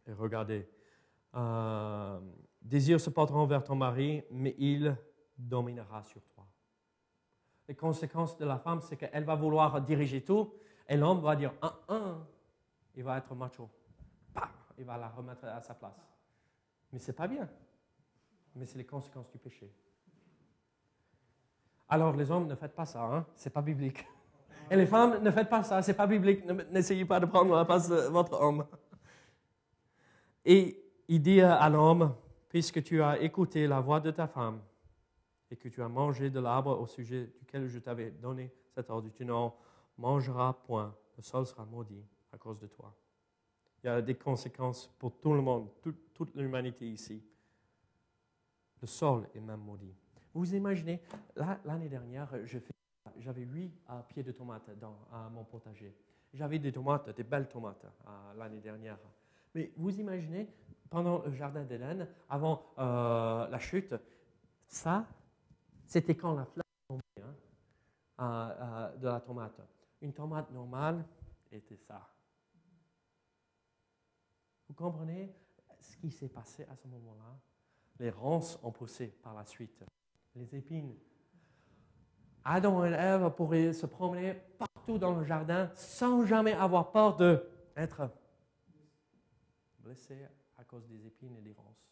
Et 0.07 0.13
regardez, 0.13 0.67
euh, 1.35 2.19
désirs 2.61 2.99
se 2.99 3.09
porteront 3.09 3.45
vers 3.45 3.63
ton 3.63 3.75
mari, 3.75 4.23
mais 4.31 4.55
il 4.57 4.95
dominera 5.37 6.03
sur 6.03 6.21
toi. 6.27 6.34
Les 7.67 7.75
conséquences 7.75 8.37
de 8.37 8.45
la 8.45 8.59
femme, 8.59 8.81
c'est 8.81 8.95
qu'elle 8.95 9.23
va 9.23 9.35
vouloir 9.35 9.81
diriger 9.81 10.23
tout, 10.23 10.53
et 10.87 10.97
l'homme 10.97 11.21
va 11.21 11.35
dire 11.35 11.53
un, 11.61 11.73
un, 11.89 12.27
il 12.95 13.03
va 13.03 13.17
être 13.17 13.33
macho. 13.33 13.69
Bah, 14.33 14.49
il 14.77 14.85
va 14.85 14.97
la 14.97 15.09
remettre 15.09 15.45
à 15.45 15.61
sa 15.61 15.73
place. 15.73 15.99
Mais 16.91 16.99
c'est 16.99 17.13
pas 17.13 17.27
bien. 17.27 17.49
Mais 18.55 18.65
c'est 18.65 18.77
les 18.77 18.85
conséquences 18.85 19.31
du 19.31 19.37
péché. 19.37 19.73
Alors 21.89 22.15
les 22.15 22.29
hommes, 22.31 22.47
ne 22.47 22.55
faites 22.55 22.75
pas 22.75 22.85
ça, 22.85 23.03
hein? 23.03 23.25
c'est 23.35 23.49
pas 23.49 23.61
biblique. 23.61 24.05
Et 24.69 24.75
les 24.75 24.87
femmes, 24.87 25.21
ne 25.21 25.31
faites 25.31 25.49
pas 25.49 25.63
ça, 25.63 25.81
c'est 25.81 25.93
pas 25.93 26.07
biblique. 26.07 26.43
N'essayez 26.71 27.05
pas 27.05 27.19
de 27.19 27.25
prendre 27.25 27.55
la 27.55 27.65
place 27.65 27.87
de 27.87 27.95
votre 28.07 28.39
homme. 28.41 28.65
Et 30.43 30.83
il 31.07 31.21
dit 31.21 31.41
à 31.41 31.69
l'homme, 31.69 32.15
puisque 32.49 32.81
tu 32.83 33.01
as 33.01 33.19
écouté 33.19 33.67
la 33.67 33.79
voix 33.79 33.99
de 33.99 34.11
ta 34.11 34.27
femme 34.27 34.59
et 35.51 35.55
que 35.55 35.69
tu 35.69 35.81
as 35.81 35.87
mangé 35.87 36.29
de 36.29 36.39
l'arbre 36.39 36.79
au 36.79 36.87
sujet 36.87 37.31
duquel 37.39 37.67
je 37.67 37.79
t'avais 37.79 38.11
donné 38.11 38.51
cet 38.73 38.89
ordre, 38.89 39.09
tu 39.13 39.25
n'en 39.25 39.55
mangeras 39.97 40.53
point. 40.53 40.95
Le 41.17 41.23
sol 41.23 41.45
sera 41.45 41.65
maudit 41.65 42.03
à 42.31 42.37
cause 42.37 42.59
de 42.59 42.67
toi. 42.67 42.93
Il 43.83 43.87
y 43.87 43.89
a 43.89 44.01
des 44.01 44.15
conséquences 44.15 44.87
pour 44.99 45.19
tout 45.19 45.33
le 45.33 45.41
monde, 45.41 45.69
toute 46.13 46.35
l'humanité 46.35 46.89
ici. 46.89 47.23
Le 48.81 48.87
sol 48.87 49.27
est 49.33 49.39
même 49.39 49.61
maudit. 49.61 49.93
Vous 50.33 50.53
imaginez, 50.53 51.01
l'année 51.63 51.87
dernière, 51.87 52.29
j'avais 53.17 53.43
huit 53.43 53.71
pieds 54.09 54.23
de 54.23 54.31
tomates 54.31 54.69
dans 54.79 54.97
mon 55.31 55.43
potager. 55.45 55.95
J'avais 56.33 56.59
des 56.59 56.71
tomates, 56.71 57.15
des 57.15 57.23
belles 57.23 57.47
tomates 57.47 57.85
l'année 58.37 58.59
dernière. 58.59 58.97
Mais 59.53 59.71
vous 59.77 59.97
imaginez, 59.97 60.49
pendant 60.89 61.23
le 61.23 61.31
jardin 61.31 61.63
d'Éden, 61.63 62.07
avant 62.29 62.73
euh, 62.77 63.47
la 63.47 63.59
chute, 63.59 63.95
ça, 64.67 65.07
c'était 65.85 66.15
quand 66.15 66.33
la 66.33 66.45
fleur 66.45 66.65
tombait 66.87 67.03
hein, 68.17 68.91
de 68.97 69.07
la 69.07 69.19
tomate? 69.19 69.61
Une 70.01 70.13
tomate 70.13 70.51
normale 70.51 71.05
était 71.51 71.77
ça. 71.77 72.09
Vous 74.67 74.73
comprenez 74.73 75.33
ce 75.79 75.97
qui 75.97 76.11
s'est 76.11 76.29
passé 76.29 76.65
à 76.69 76.75
ce 76.75 76.87
moment-là? 76.87 77.39
Les 77.99 78.09
ronces 78.09 78.59
ont 78.63 78.71
poussé 78.71 79.07
par 79.07 79.33
la 79.33 79.45
suite 79.45 79.83
les 80.35 80.55
épines. 80.55 80.95
Adam 82.43 82.85
et 82.85 82.91
Ève 82.91 83.29
pourraient 83.31 83.73
se 83.73 83.85
promener 83.85 84.33
partout 84.57 84.97
dans 84.97 85.17
le 85.17 85.23
jardin 85.23 85.71
sans 85.75 86.25
jamais 86.25 86.53
avoir 86.53 86.91
peur 86.91 87.15
d'être 87.15 88.09
blessés 89.79 90.27
à 90.57 90.63
cause 90.63 90.85
des 90.87 91.07
épines 91.07 91.35
et 91.37 91.41
des 91.41 91.53
ronces. 91.53 91.89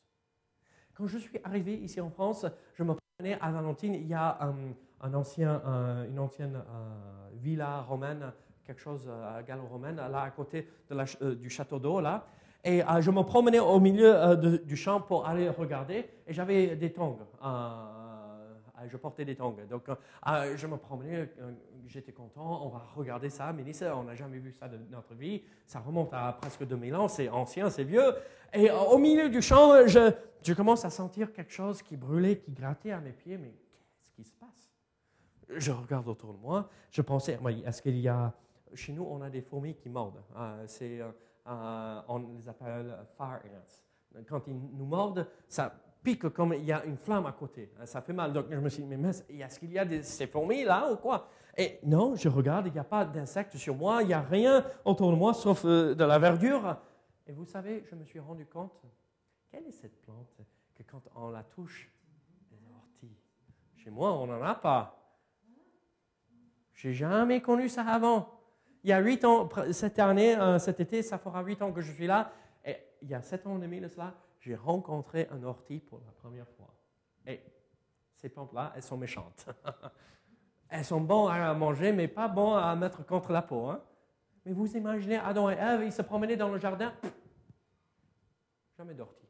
Quand 0.93 1.07
je 1.07 1.17
suis 1.17 1.39
arrivé 1.43 1.75
ici 1.75 2.01
en 2.01 2.09
France, 2.09 2.45
je 2.75 2.83
me 2.83 2.93
à 3.39 3.51
Valentine. 3.51 3.95
Il 3.95 4.07
y 4.07 4.13
a 4.13 4.37
un, 5.01 5.13
ancien, 5.13 5.61
une 6.09 6.19
ancienne 6.19 6.55
euh, 6.55 7.29
villa 7.41 7.81
romaine, 7.81 8.31
quelque 8.65 8.81
chose 8.81 9.07
euh, 9.07 9.41
gallo-romaine, 9.43 9.95
là 9.95 10.21
à 10.21 10.31
côté 10.31 10.67
euh, 10.91 11.35
du 11.35 11.49
château 11.49 11.79
d'eau, 11.79 12.01
là. 12.01 12.25
Et 12.65 12.81
je 13.01 13.11
me 13.11 13.23
promenais 13.23 13.59
au 13.59 13.77
milieu 13.81 14.37
du 14.63 14.77
champ 14.77 15.01
pour 15.01 15.27
aller 15.27 15.49
regarder, 15.49 16.09
et 16.25 16.31
j'avais 16.33 16.77
des 16.77 16.93
tongs 16.93 17.19
je 18.87 18.97
portais 18.97 19.25
des 19.25 19.35
tongs. 19.35 19.55
Donc, 19.69 19.89
euh, 19.89 19.95
euh, 20.27 20.57
je 20.57 20.67
me 20.67 20.77
promenais, 20.77 21.29
euh, 21.39 21.51
j'étais 21.87 22.11
content, 22.11 22.65
on 22.65 22.69
va 22.69 22.79
regarder 22.95 23.29
ça. 23.29 23.51
Mélissa, 23.53 23.95
on 23.97 24.03
n'a 24.03 24.15
jamais 24.15 24.39
vu 24.39 24.51
ça 24.51 24.67
de 24.67 24.77
notre 24.89 25.13
vie. 25.13 25.43
Ça 25.65 25.79
remonte 25.79 26.13
à 26.13 26.33
presque 26.33 26.65
2000 26.65 26.95
ans, 26.95 27.07
c'est 27.07 27.29
ancien, 27.29 27.69
c'est 27.69 27.83
vieux. 27.83 28.13
Et 28.53 28.69
au 28.69 28.97
milieu 28.97 29.29
du 29.29 29.41
champ, 29.41 29.87
je, 29.87 30.53
commence 30.53 30.85
à 30.85 30.89
sentir 30.89 31.33
quelque 31.33 31.51
chose 31.51 31.81
qui 31.81 31.97
brûlait, 31.97 32.37
qui 32.37 32.51
grattait 32.51 32.91
à 32.91 32.99
mes 32.99 33.13
pieds. 33.13 33.37
Mais 33.37 33.49
qu'est-ce 33.49 34.11
qui 34.11 34.23
se 34.23 34.33
passe? 34.33 34.69
Je 35.49 35.71
regarde 35.71 36.07
autour 36.07 36.33
de 36.33 36.39
moi. 36.39 36.69
Je 36.91 37.01
pensais, 37.01 37.39
est-ce 37.65 37.81
qu'il 37.81 37.99
y 37.99 38.07
a. 38.07 38.33
Chez 38.75 38.91
nous, 38.91 39.03
on 39.03 39.21
a 39.21 39.29
des 39.29 39.41
fourmis 39.41 39.75
qui 39.75 39.89
mordent. 39.89 40.23
c'est, 40.65 40.99
on 41.45 42.25
les 42.37 42.49
appelle 42.49 42.95
fire 43.17 43.41
ants. 43.45 44.21
Quand 44.27 44.47
ils 44.47 44.55
nous 44.55 44.85
mordent, 44.85 45.27
ça 45.47 45.82
pique 46.03 46.29
comme 46.29 46.53
il 46.53 46.65
y 46.65 46.71
a 46.71 46.83
une 46.85 46.97
flamme 46.97 47.25
à 47.25 47.31
côté. 47.31 47.71
Hein, 47.79 47.85
ça 47.85 48.01
fait 48.01 48.13
mal. 48.13 48.33
Donc 48.33 48.47
je 48.51 48.57
me 48.57 48.69
suis 48.69 48.83
dit, 48.83 48.95
mais 48.95 49.09
est-ce 49.09 49.59
qu'il 49.59 49.71
y 49.71 49.79
a 49.79 49.85
des, 49.85 50.03
ces 50.03 50.27
fourmis 50.27 50.63
là 50.63 50.91
ou 50.91 50.97
quoi? 50.97 51.29
Et 51.57 51.79
non, 51.83 52.15
je 52.15 52.29
regarde, 52.29 52.67
il 52.67 52.73
n'y 52.73 52.79
a 52.79 52.83
pas 52.83 53.05
d'insectes 53.05 53.57
sur 53.57 53.75
moi, 53.75 54.01
il 54.01 54.07
n'y 54.07 54.13
a 54.13 54.21
rien 54.21 54.65
autour 54.85 55.11
de 55.11 55.15
moi 55.15 55.33
sauf 55.33 55.63
euh, 55.65 55.95
de 55.95 56.03
la 56.03 56.19
verdure. 56.19 56.77
Et 57.27 57.31
vous 57.31 57.45
savez, 57.45 57.83
je 57.89 57.95
me 57.95 58.03
suis 58.03 58.19
rendu 58.19 58.45
compte, 58.45 58.81
quelle 59.49 59.65
est 59.65 59.71
cette 59.71 60.01
plante 60.01 60.41
que 60.75 60.83
quand 60.83 61.03
on 61.15 61.29
la 61.29 61.43
touche, 61.43 61.89
des 62.51 62.57
orties 62.69 63.15
Chez 63.75 63.89
moi, 63.89 64.13
on 64.13 64.27
n'en 64.27 64.41
a 64.41 64.55
pas. 64.55 64.99
J'ai 66.73 66.93
jamais 66.93 67.41
connu 67.41 67.69
ça 67.69 67.83
avant. 67.83 68.29
Il 68.83 68.89
y 68.89 68.93
a 68.93 68.99
huit 68.99 69.23
ans, 69.23 69.47
cette 69.71 69.99
année, 69.99 70.35
euh, 70.37 70.59
cet 70.59 70.79
été, 70.79 71.01
ça 71.01 71.17
fera 71.17 71.41
huit 71.43 71.61
ans 71.61 71.71
que 71.71 71.81
je 71.81 71.93
suis 71.93 72.07
là. 72.07 72.31
Et 72.65 72.75
il 73.01 73.09
y 73.09 73.13
a 73.13 73.21
sept 73.21 73.47
ans 73.47 73.57
et 73.57 73.61
demi 73.61 73.79
de 73.79 73.87
cela, 73.87 74.13
j'ai 74.43 74.55
rencontré 74.55 75.27
un 75.31 75.41
ortie 75.43 75.79
pour 75.79 75.99
la 75.99 76.11
première 76.11 76.47
fois. 76.49 76.67
Et 77.25 77.41
ces 78.13 78.27
plantes-là, 78.27 78.73
elles 78.75 78.83
sont 78.83 78.97
méchantes. 78.97 79.45
elles 80.69 80.83
sont 80.83 80.99
bonnes 80.99 81.31
à 81.31 81.53
manger, 81.53 81.93
mais 81.93 82.09
pas 82.09 82.27
bonnes 82.27 82.61
à 82.61 82.75
mettre 82.75 83.05
contre 83.05 83.31
la 83.31 83.41
peau. 83.41 83.69
Hein. 83.69 83.81
Mais 84.45 84.51
vous 84.51 84.75
imaginez 84.75 85.15
Adam 85.15 85.49
et 85.49 85.53
Ève, 85.53 85.83
ils 85.85 85.93
se 85.93 86.01
promenaient 86.01 86.35
dans 86.35 86.49
le 86.49 86.59
jardin, 86.59 86.93
jamais 88.77 88.93
d'ortie. 88.93 89.29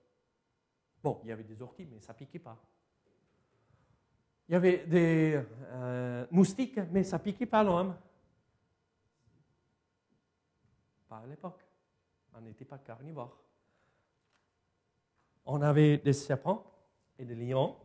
Bon, 1.04 1.20
il 1.24 1.30
y 1.30 1.32
avait 1.32 1.44
des 1.44 1.62
orties, 1.62 1.86
mais 1.86 2.00
ça 2.00 2.16
piquait 2.16 2.40
pas. 2.40 2.58
Il 4.50 4.54
y 4.54 4.56
avait 4.56 4.88
des 4.88 5.44
euh, 5.74 6.26
moustiques, 6.32 6.80
mais 6.92 7.04
ça 7.04 7.20
piquait 7.20 7.46
pas 7.46 7.64
l'homme. 7.64 7.96
Pas 11.08 11.18
à 11.18 11.28
l'époque. 11.28 11.64
On 12.34 12.42
n'était 12.42 12.66
pas 12.66 12.80
carnivore. 12.80 13.44
On 15.46 15.62
avait 15.62 15.98
des 15.98 16.14
serpents 16.14 16.66
et 17.18 17.26
des 17.26 17.36
lions, 17.36 17.76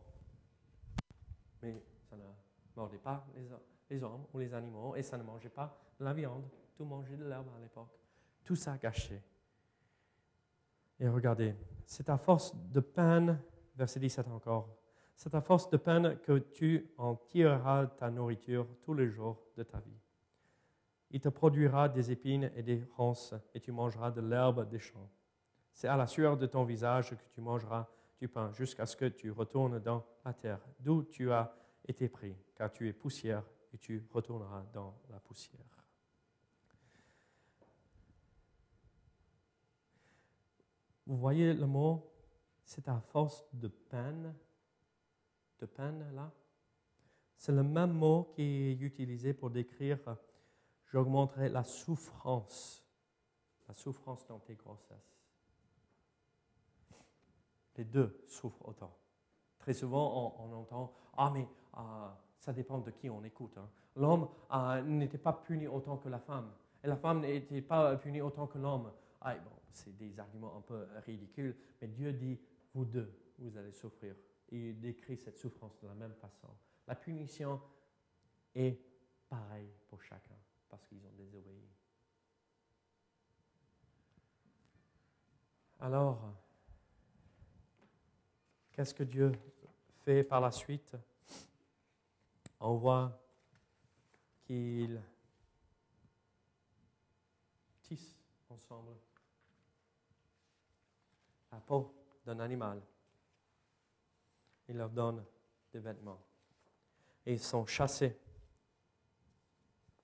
mais 1.61 1.83
ça 2.09 2.15
ne 2.15 2.23
mordait 2.75 2.97
pas 2.97 3.27
les, 3.89 4.03
hommes 4.03 4.25
ou 4.33 4.39
les 4.39 4.53
animaux 4.53 4.95
et 4.95 5.01
ça 5.01 5.17
ne 5.17 5.23
mangeait 5.23 5.49
pas 5.49 5.77
la 5.99 6.13
viande. 6.13 6.47
Tout 6.75 6.85
mangeait 6.85 7.17
de 7.17 7.25
l'herbe 7.25 7.47
à 7.55 7.59
l'époque. 7.59 7.99
Tout 8.43 8.55
ça 8.55 8.77
gâché. 8.77 9.21
Et 10.99 11.07
regardez, 11.07 11.55
c'est 11.85 12.09
à 12.09 12.17
force 12.17 12.55
de 12.71 12.79
peine, 12.79 13.41
verset 13.75 13.99
17 13.99 14.27
encore, 14.29 14.79
c'est 15.15 15.35
à 15.35 15.41
force 15.41 15.69
de 15.69 15.77
peine 15.77 16.17
que 16.19 16.37
tu 16.39 16.93
en 16.97 17.15
tireras 17.15 17.87
ta 17.87 18.09
nourriture 18.09 18.65
tous 18.81 18.93
les 18.93 19.09
jours 19.09 19.43
de 19.57 19.63
ta 19.63 19.79
vie. 19.79 19.99
Il 21.11 21.19
te 21.19 21.29
produira 21.29 21.89
des 21.89 22.11
épines 22.11 22.51
et 22.55 22.63
des 22.63 22.85
ronces, 22.95 23.33
et 23.53 23.59
tu 23.59 23.71
mangeras 23.71 24.11
de 24.11 24.21
l'herbe 24.21 24.69
des 24.69 24.79
champs. 24.79 25.09
C'est 25.79 25.87
à 25.87 25.95
la 25.95 26.07
sueur 26.07 26.35
de 26.35 26.45
ton 26.45 26.65
visage 26.65 27.11
que 27.11 27.29
tu 27.33 27.39
mangeras 27.39 27.87
du 28.19 28.27
pain 28.27 28.51
jusqu'à 28.51 28.85
ce 28.85 28.97
que 28.97 29.05
tu 29.05 29.31
retournes 29.31 29.79
dans 29.79 30.05
la 30.25 30.33
terre, 30.33 30.59
d'où 30.77 31.03
tu 31.03 31.31
as 31.31 31.55
été 31.87 32.09
pris, 32.09 32.35
car 32.53 32.69
tu 32.69 32.89
es 32.89 32.91
poussière 32.91 33.45
et 33.73 33.77
tu 33.77 34.05
retourneras 34.11 34.65
dans 34.73 34.93
la 35.09 35.21
poussière. 35.21 35.63
Vous 41.07 41.15
voyez 41.15 41.53
le 41.53 41.65
mot, 41.65 42.11
c'est 42.65 42.89
à 42.89 42.99
force 42.99 43.45
de 43.53 43.69
peine, 43.69 44.35
de 45.61 45.65
peine 45.65 46.13
là? 46.13 46.29
C'est 47.37 47.53
le 47.53 47.63
même 47.63 47.93
mot 47.93 48.33
qui 48.35 48.41
est 48.41 48.81
utilisé 48.81 49.33
pour 49.33 49.49
décrire 49.49 50.17
j'augmenterai 50.91 51.47
la 51.47 51.63
souffrance, 51.63 52.85
la 53.65 53.73
souffrance 53.73 54.27
dans 54.27 54.39
tes 54.39 54.55
grossesses 54.55 55.18
les 57.79 57.85
deux 57.85 58.23
souffrent 58.27 58.67
autant. 58.67 58.93
Très 59.57 59.73
souvent, 59.73 60.35
on, 60.37 60.53
entend 60.53 60.93
Ah, 61.15 61.31
mais 61.33 61.47
ah, 61.73 62.17
ça 62.37 62.51
dépend 62.51 62.79
de 62.79 62.91
qui 62.91 63.09
on 63.09 63.23
écoute. 63.23 63.57
Hein. 63.57 63.69
L'homme 63.95 64.27
ah, 64.49 64.81
n'était 64.81 65.17
pas 65.17 65.31
puni 65.31 65.65
autant 65.65 65.97
que 65.97 66.09
la 66.09 66.19
femme, 66.19 66.51
et 66.83 66.87
la 66.87 66.97
femme 66.97 67.21
n'était 67.21 67.61
pas 67.61 67.95
punie 67.95 68.21
autant 68.21 68.47
que 68.47 68.57
l'homme. 68.57 68.91
Ah, 69.21 69.35
bon, 69.35 69.51
c'est 69.71 69.95
des 69.95 70.19
arguments 70.19 70.57
un 70.57 70.61
peu 70.61 70.87
ridicules, 71.05 71.55
mais 71.81 71.87
Dieu 71.87 72.11
dit 72.11 72.37
Vous 72.73 72.83
deux, 72.83 73.11
vous 73.37 73.57
allez 73.57 73.71
souffrir. 73.71 74.13
Il 74.51 74.79
décrit 74.79 75.15
cette 75.15 75.37
souffrance 75.37 75.79
de 75.81 75.87
la 75.87 75.93
même 75.93 76.15
façon. 76.15 76.49
La 76.85 76.95
punition 76.95 77.61
est 78.55 78.77
pareille 79.29 79.71
pour 79.87 80.01
chacun, 80.01 80.35
parce 80.67 80.85
qu'ils 80.85 81.05
ont 81.05 81.13
désobéi. 81.17 81.69
Alors, 85.79 86.33
Qu'est-ce 88.79 88.93
que 88.93 89.03
Dieu 89.03 89.33
fait 90.05 90.23
par 90.23 90.39
la 90.39 90.51
suite? 90.51 90.95
On 92.61 92.75
voit 92.75 93.21
qu'il 94.45 95.03
tisse 97.81 98.15
ensemble 98.49 98.95
la 101.51 101.59
peau 101.59 101.93
d'un 102.25 102.39
animal. 102.39 102.81
Il 104.69 104.77
leur 104.77 104.91
donne 104.91 105.25
des 105.73 105.79
vêtements. 105.79 106.23
Et 107.25 107.33
ils 107.33 107.43
sont 107.43 107.65
chassés 107.65 108.17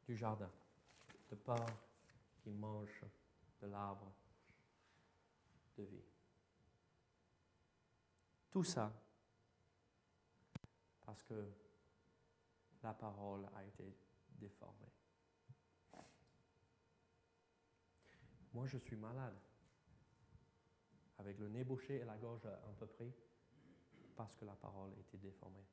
du 0.05 0.17
jardin 0.17 0.51
de 1.30 1.36
peur 1.36 1.65
qu'ils 2.43 2.55
mangent 2.55 3.05
de 3.61 3.67
l'arbre 3.67 4.11
de 5.78 5.84
vie. 5.84 6.14
Tout 8.56 8.64
ça 8.64 8.89
parce 11.06 11.22
que 11.24 11.51
la 12.82 12.93
parole 12.93 13.45
a 13.53 13.66
été 13.66 13.84
déformée. 14.30 14.93
Moi, 18.53 18.66
je 18.66 18.78
suis 18.78 18.95
malade, 18.95 19.38
avec 21.18 21.38
le 21.38 21.49
nez 21.49 21.66
bouché 21.66 21.95
et 21.95 22.06
la 22.06 22.16
gorge 22.16 22.45
un 22.45 22.74
peu 22.80 22.88
pris, 22.88 23.14
parce 24.16 24.38
que 24.38 24.45
la 24.45 24.56
parole 24.56 24.93
a 24.93 24.99
été 25.01 25.18
déformée. 25.18 25.66